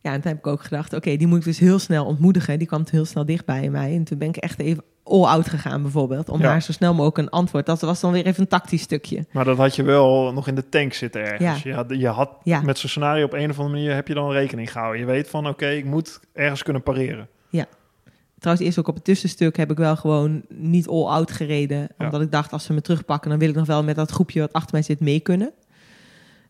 [0.00, 2.58] Ja, en toen heb ik ook gedacht, oké, die moet ik dus heel snel ontmoedigen.
[2.58, 3.94] Die kwam heel snel dicht bij mij.
[3.94, 6.28] En toen ben ik echt even all-out gegaan bijvoorbeeld.
[6.28, 6.48] Om Ja.
[6.48, 7.66] haar zo snel mogelijk een antwoord.
[7.66, 9.26] Dat was dan weer even een tactisch stukje.
[9.32, 11.62] Maar dat had je wel nog in de tank zitten ergens.
[11.62, 11.70] Ja.
[11.70, 12.60] Je had, je had Ja.
[12.60, 15.00] met zo'n scenario op een of andere manier heb je dan rekening gehouden.
[15.00, 17.28] Je weet van oké, ik moet ergens kunnen pareren.
[18.44, 21.78] Trouwens, eerst ook op het tussenstuk heb ik wel gewoon niet all-out gereden.
[21.98, 22.04] Ja.
[22.04, 24.40] Omdat ik dacht, als ze me terugpakken, dan wil ik nog wel met dat groepje
[24.40, 25.52] wat achter mij zit mee kunnen.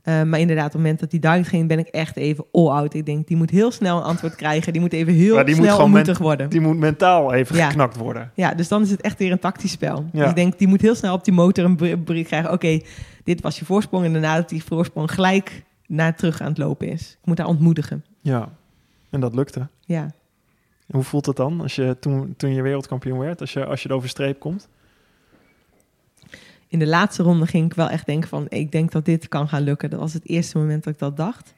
[0.02, 2.94] Eh, maar inderdaad, op het moment dat die duidelijk ging, ben ik echt even all-out.
[2.94, 4.72] Ik denk, die moet heel snel een antwoord krijgen.
[4.72, 6.50] Die moet even heel die snel gewoon ontmoedigd worden.
[6.50, 7.68] Die moet mentaal even Ja.
[7.68, 8.30] geknakt worden.
[8.34, 10.04] Ja, dus dan is het echt weer een tactisch spel.
[10.12, 10.20] Ja.
[10.20, 12.52] Dus ik denk, die moet heel snel op die motor een bericht krijgen.
[12.52, 12.80] Oké,
[13.24, 14.04] dit was je voorsprong.
[14.04, 17.10] En daarna dat die voorsprong gelijk naar terug aan het lopen is.
[17.20, 18.04] Ik moet haar ontmoedigen.
[18.20, 18.48] Ja.
[19.10, 19.68] En dat lukte.
[19.80, 20.10] Ja.
[20.94, 23.88] Hoe voelt het dan als je toen, toen je wereldkampioen werd, als je, als je
[23.88, 24.68] er over streep komt?
[26.68, 28.46] In de laatste ronde ging ik wel echt denken van...
[28.48, 29.90] ik denk dat dit kan gaan lukken.
[29.90, 31.54] Dat was het eerste moment dat ik dat dacht.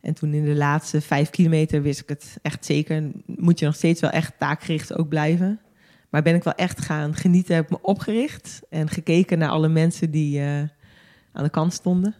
[0.00, 3.10] En toen in de laatste vijf kilometer wist ik het echt zeker.
[3.26, 5.60] Moet je nog steeds wel echt taakgericht ook blijven.
[6.10, 7.54] Maar ben ik wel echt gaan genieten.
[7.54, 10.58] Heb ik me opgericht en gekeken naar alle mensen die eh,
[11.32, 12.14] aan de kant stonden.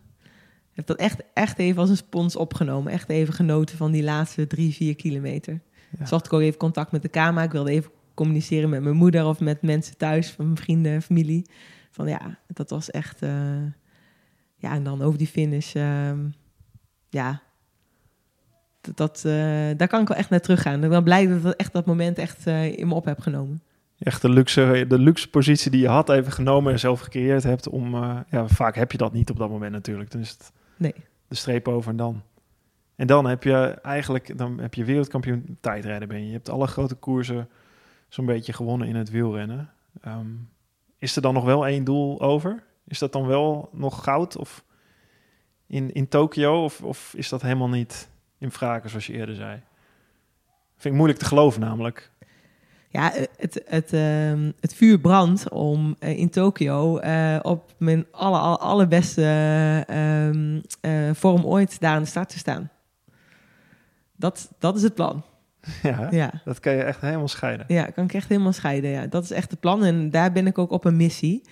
[0.73, 2.93] Heb dat echt, echt even als een spons opgenomen.
[2.93, 5.61] Echt even genoten van die laatste drie, vier kilometer.
[5.99, 6.07] Ja.
[6.07, 7.45] Zocht ik ook even contact met de camera.
[7.45, 11.47] Ik wilde even communiceren met mijn moeder of met mensen thuis, van mijn vrienden, familie.
[11.91, 13.23] Van ja, dat was echt.
[13.23, 13.63] eh,
[14.57, 15.75] ja, en dan over die finish.
[15.75, 16.19] ehm,
[17.09, 17.43] ja,
[18.81, 19.33] dat, dat, eh,
[19.77, 20.85] daar kan ik wel echt naar teruggaan.
[20.85, 23.63] Ik ben blij dat ik echt dat moment echt eh, in me op heb genomen.
[23.99, 27.69] Echt de luxe, de luxe positie die je had even genomen en zelf gecreëerd hebt
[27.69, 27.95] om...
[28.31, 30.11] ja, vaak heb je dat niet op dat moment natuurlijk.
[30.11, 30.95] Dan is het Nee.
[31.29, 32.23] de streep over en dan.
[32.97, 36.27] En dan heb je eigenlijk, dan heb je wereldkampioen tijdrijden ben je.
[36.27, 37.49] Je hebt alle grote koersen
[38.09, 39.73] zo'n beetje gewonnen in het wielrennen.
[40.01, 40.31] Ehm,
[40.99, 42.63] is er dan nog wel één doel over?
[42.87, 44.65] Is dat dan wel nog goud of
[45.67, 46.65] in, in Tokio?
[46.65, 49.63] Of, of is dat helemaal niet in vragen zoals je eerder zei?
[50.77, 52.11] Vind ik moeilijk te geloven namelijk.
[52.89, 58.39] Ja, het, het, ehm, het vuur brandt om eh, in Tokio eh, op mijn alle,
[58.39, 59.25] alle, allerbeste
[59.87, 62.71] ehm, eh, vorm ooit daar aan de start te staan.
[64.23, 65.23] Dat, dat is het plan.
[65.83, 66.33] Ja, Ja.
[66.45, 67.67] dat kan je echt helemaal scheiden.
[67.69, 68.91] Ja, kan ik echt helemaal scheiden.
[68.91, 69.07] Ja.
[69.07, 71.43] Dat is echt het plan en daar ben ik ook op een missie.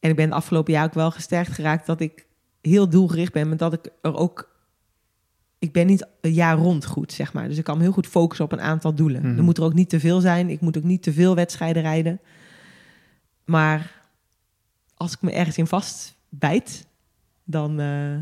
[0.00, 2.26] En ik ben het afgelopen jaar ook wel gesterkt geraakt dat ik
[2.60, 4.50] heel doelgericht ben, maar dat ik er ook.
[5.58, 7.48] Ik ben niet een jaar rond goed, zeg maar.
[7.48, 9.22] Dus ik kan me heel goed focussen op een aantal doelen.
[9.26, 9.36] Mhm.
[9.36, 10.50] Er moet er ook niet te veel zijn.
[10.50, 12.20] Ik moet ook niet te veel wedstrijden rijden.
[13.44, 14.02] Maar
[14.94, 16.86] als ik me ergens in vastbijt,
[17.44, 18.16] dan, eh,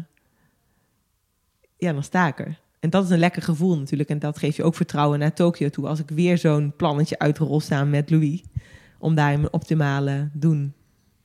[1.77, 2.61] ja, dan sta ik er.
[2.81, 4.09] En dat is een lekker gevoel natuurlijk.
[4.11, 5.87] En dat geeft je ook vertrouwen naar Tokio toe.
[5.87, 8.43] Als ik weer zo'n plannetje uitrol samen met Louis.
[8.99, 10.73] Om daar mijn optimale doen.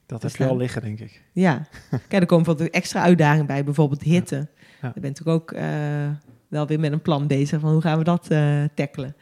[0.06, 0.58] Dat heb je al staan.
[0.58, 1.24] liggen, denk ik.
[1.32, 1.68] Ja,
[2.08, 3.64] kijk, er komen bijvoorbeeld extra uitdagingen bij.
[3.64, 4.36] Bijvoorbeeld hitte.
[4.36, 4.46] Ja.
[4.82, 6.10] Daar ben ik natuurlijk ook eh,
[6.48, 7.60] wel weer met een plan bezig.
[7.60, 9.16] Van hoe gaan we dat eh, tackelen.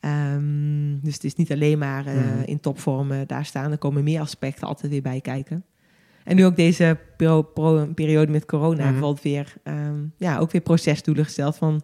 [0.00, 2.42] Ehm, dus het is niet alleen maar eh, Mhm.
[2.44, 3.70] in topvorm eh, daar staan.
[3.70, 5.64] Er komen meer aspecten altijd weer bij kijken.
[6.24, 6.98] En nu ook deze
[7.94, 8.82] periode met corona.
[8.82, 8.90] Mhm.
[8.90, 11.56] Bijvoorbeeld weer, ehm, ja, ook weer procesdoelen gesteld.
[11.56, 11.82] Van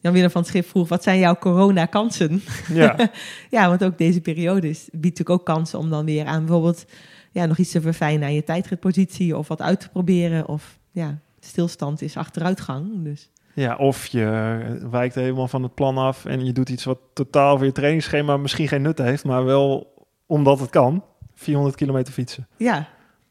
[0.00, 2.42] Jan-Willem van het Schip vroeg, wat zijn jouw corona-kansen?
[2.72, 3.10] Ja,
[3.50, 6.84] Ja, want ook deze periode is, biedt natuurlijk ook kansen om dan weer aan bijvoorbeeld
[7.30, 10.48] ja, nog iets te verfijnen aan je tijdritpositie of wat uit te proberen.
[10.48, 13.04] Of ja, stilstand is achteruitgang.
[13.04, 16.98] Dus ja, of je wijkt helemaal van het plan af en je doet iets wat
[17.12, 19.94] totaal voor je trainingsschema misschien geen nut heeft, maar wel
[20.26, 21.04] omdat het kan.
[21.34, 22.88] 400 kilometer fietsen ja,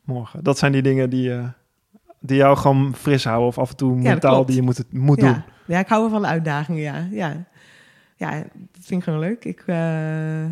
[0.10, 0.44] morgen.
[0.44, 1.48] Dat zijn die dingen die, eh,
[2.20, 4.48] die jou gewoon fris houden of af en toe mentaal klopt.
[4.48, 5.30] die je moet, moet doen.
[5.30, 5.46] ja.
[5.66, 7.08] ja, ik hou wel van uitdagingen, ja.
[7.12, 7.48] ja.
[8.16, 9.46] Ja, dat vind ik gewoon leuk.
[9.46, 10.46] Ik, eh,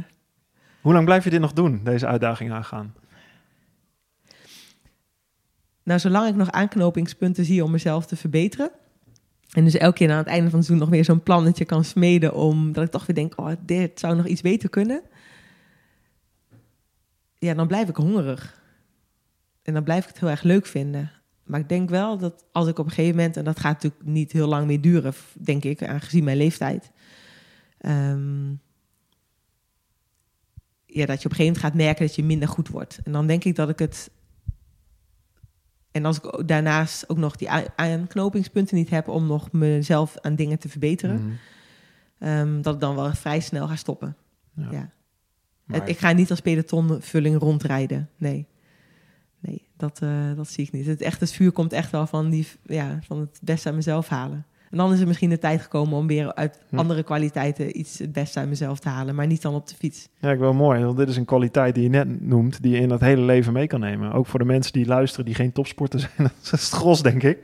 [0.82, 2.94] Hoe lang blijf je dit nog doen, deze uitdaging aangaan?
[5.88, 8.72] nou, zolang ik nog aanknopingspunten zie om mezelf te verbeteren.
[9.52, 11.84] En dus elke keer aan het einde van het seizoen nog weer zo'n plannetje kan
[11.84, 12.34] smeden.
[12.34, 15.02] Om dat ik toch weer denk, oh, dit zou nog iets beter kunnen.
[17.38, 18.62] Ja, dan blijf ik hongerig.
[19.68, 21.12] En dan blijf ik het heel erg leuk vinden.
[21.44, 23.38] Maar ik denk wel dat als ik op een gegeven moment...
[23.38, 26.92] en dat gaat natuurlijk niet heel lang meer duren, denk ik, aangezien mijn leeftijd...
[27.78, 28.50] ehm,
[30.86, 33.00] ja, dat je op een gegeven moment gaat merken dat je minder goed wordt.
[33.04, 34.12] En dan denk ik dat ik het...
[35.92, 39.08] En als ik daarnaast ook nog die aanknopingspunten niet heb...
[39.08, 41.22] om nog mezelf aan dingen te verbeteren...
[41.22, 41.32] Mhm.
[42.20, 44.16] ehm, dat ik dan wel vrij snel ga stoppen.
[44.54, 44.68] Ja.
[44.72, 44.92] Ja.
[45.64, 48.10] Maar- Het- ik ga niet als pelotonvulling rondrijden.
[48.18, 48.48] Nee.
[49.40, 50.86] Nee, dat, eh, dat zie ik niet.
[50.86, 54.08] Het, echt, het vuur komt echt wel van, die, ja, van het beste aan mezelf
[54.08, 54.46] halen.
[54.72, 56.78] En dan is er misschien de tijd gekomen om weer uit Hm.
[56.78, 59.16] andere kwaliteiten iets het beste uit mezelf te halen.
[59.16, 60.10] Maar niet dan op de fiets.
[60.20, 60.84] Ja, ik wel mooi.
[60.84, 63.54] Want dit is een kwaliteit die je net noemt, die je in dat hele leven
[63.54, 64.12] mee kan nemen.
[64.12, 66.14] Ook voor de mensen die luisteren, die geen topsporter zijn.
[66.18, 67.38] Dat is het gros, denk ik.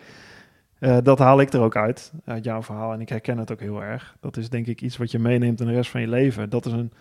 [0.80, 2.94] Eh, dat haal ik er ook uit, uit jouw verhaal.
[2.94, 4.16] En ik herken het ook heel erg.
[4.20, 6.50] Dat is denk ik iets wat je meeneemt in de rest van je leven.
[6.50, 6.92] Dat is een...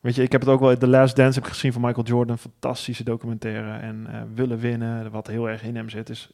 [0.00, 0.76] Weet je, ik heb het ook wel...
[0.76, 2.38] The Last Dance heb gezien van Michael Jordan.
[2.38, 3.78] Fantastische documentaire.
[3.78, 6.30] En eh, willen winnen, wat heel erg in hem zit, is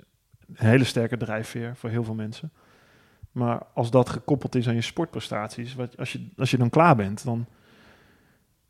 [0.47, 2.53] een hele sterke drijfveer voor heel veel mensen.
[3.33, 6.97] Maar als dat gekoppeld is aan je sportprestaties, wat, als, je, als je dan klaar
[6.97, 7.47] bent, dan,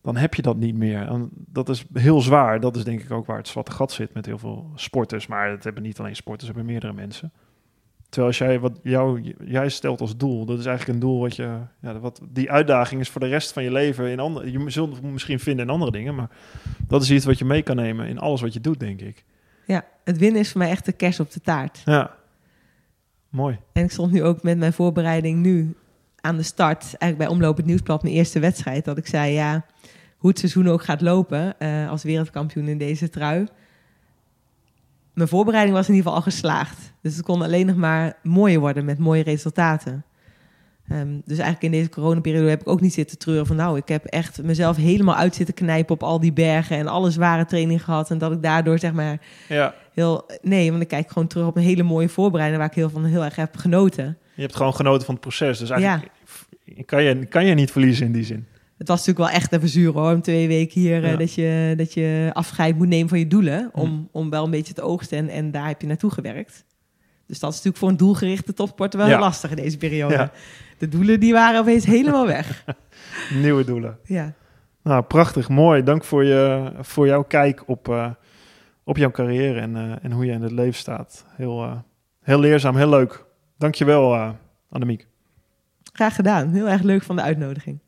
[0.01, 1.29] dan heb je dat niet meer.
[1.31, 2.61] Dat is heel zwaar.
[2.61, 5.27] Dat is denk ik ook waar het zwarte gat zit met heel veel sporters.
[5.27, 7.33] Maar het hebben niet alleen sporters, het hebben meerdere mensen.
[8.15, 11.37] Terwijl als jij wat jou, jij stelt als doel, dat is eigenlijk een doel wat
[11.37, 14.11] je, ja, wat die uitdaging is voor de rest van je leven.
[14.11, 16.29] In andere, je zult het misschien vinden in andere dingen, maar
[16.89, 19.25] dat is iets wat je mee kan nemen in alles wat je doet, denk ik.
[19.67, 21.83] Ja, het winnen is voor mij echt de kers op de taart.
[21.85, 22.15] Ja,
[23.29, 23.59] mooi.
[23.73, 25.75] En ik stond nu ook met mijn voorbereiding nu
[26.21, 26.83] aan de start.
[26.83, 28.85] Eigenlijk bij Omloop het Nieuwsblad, mijn eerste wedstrijd.
[28.85, 29.65] Dat ik zei, ja,
[30.17, 33.47] hoe het seizoen ook gaat lopen eh, als wereldkampioen in deze trui.
[35.15, 36.93] Mijn voorbereiding was in ieder geval al geslaagd.
[37.01, 40.05] Dus het kon alleen nog maar mooier worden met mooie resultaten.
[40.89, 43.57] Ehm, dus eigenlijk in deze coronaperiode heb ik ook niet zitten treuren van...
[43.57, 46.77] nou, ik heb echt mezelf helemaal uit zitten knijpen op al die bergen...
[46.77, 48.11] en alle zware training gehad.
[48.11, 50.27] En dat ik daardoor zeg maar Ja, heel...
[50.43, 52.61] Nee, want ik kijk gewoon terug op een hele mooie voorbereiding...
[52.61, 54.19] waar ik heel, van heel erg heb genoten.
[54.35, 55.59] je hebt gewoon genoten van het proces.
[55.59, 56.11] Dus eigenlijk
[56.87, 58.47] kan, je, kan je niet verliezen in die zin.
[58.85, 60.13] Het was natuurlijk wel echt even zuur hoor.
[60.13, 61.17] Om twee weken hier eh, Ja.
[61.17, 63.71] dat, je, dat je afscheid moet nemen van je doelen.
[63.73, 65.19] Om, om wel een beetje te oogsten.
[65.19, 66.65] En, en daar heb je naartoe gewerkt.
[67.27, 69.15] Dus dat is natuurlijk voor een doelgerichte topsporter wel Ja.
[69.15, 70.15] heel lastig in deze periode.
[70.15, 70.31] Ja.
[70.79, 72.65] De doelen die waren opeens helemaal weg.
[73.43, 73.99] Nieuwe doelen.
[74.05, 74.33] Ja.
[74.83, 75.83] Nou, prachtig, mooi.
[75.83, 78.11] Dank voor, je, voor jouw kijk op, eh,
[78.85, 81.25] op jouw carrière en, eh, en hoe je in het leven staat.
[81.37, 81.83] Heel,
[82.23, 83.25] heel leerzaam, heel leuk.
[83.59, 84.31] Dankjewel, uh,
[84.71, 85.07] Annemiek.
[85.93, 86.49] Graag gedaan.
[86.49, 87.79] Heel erg leuk van de uitnodiging.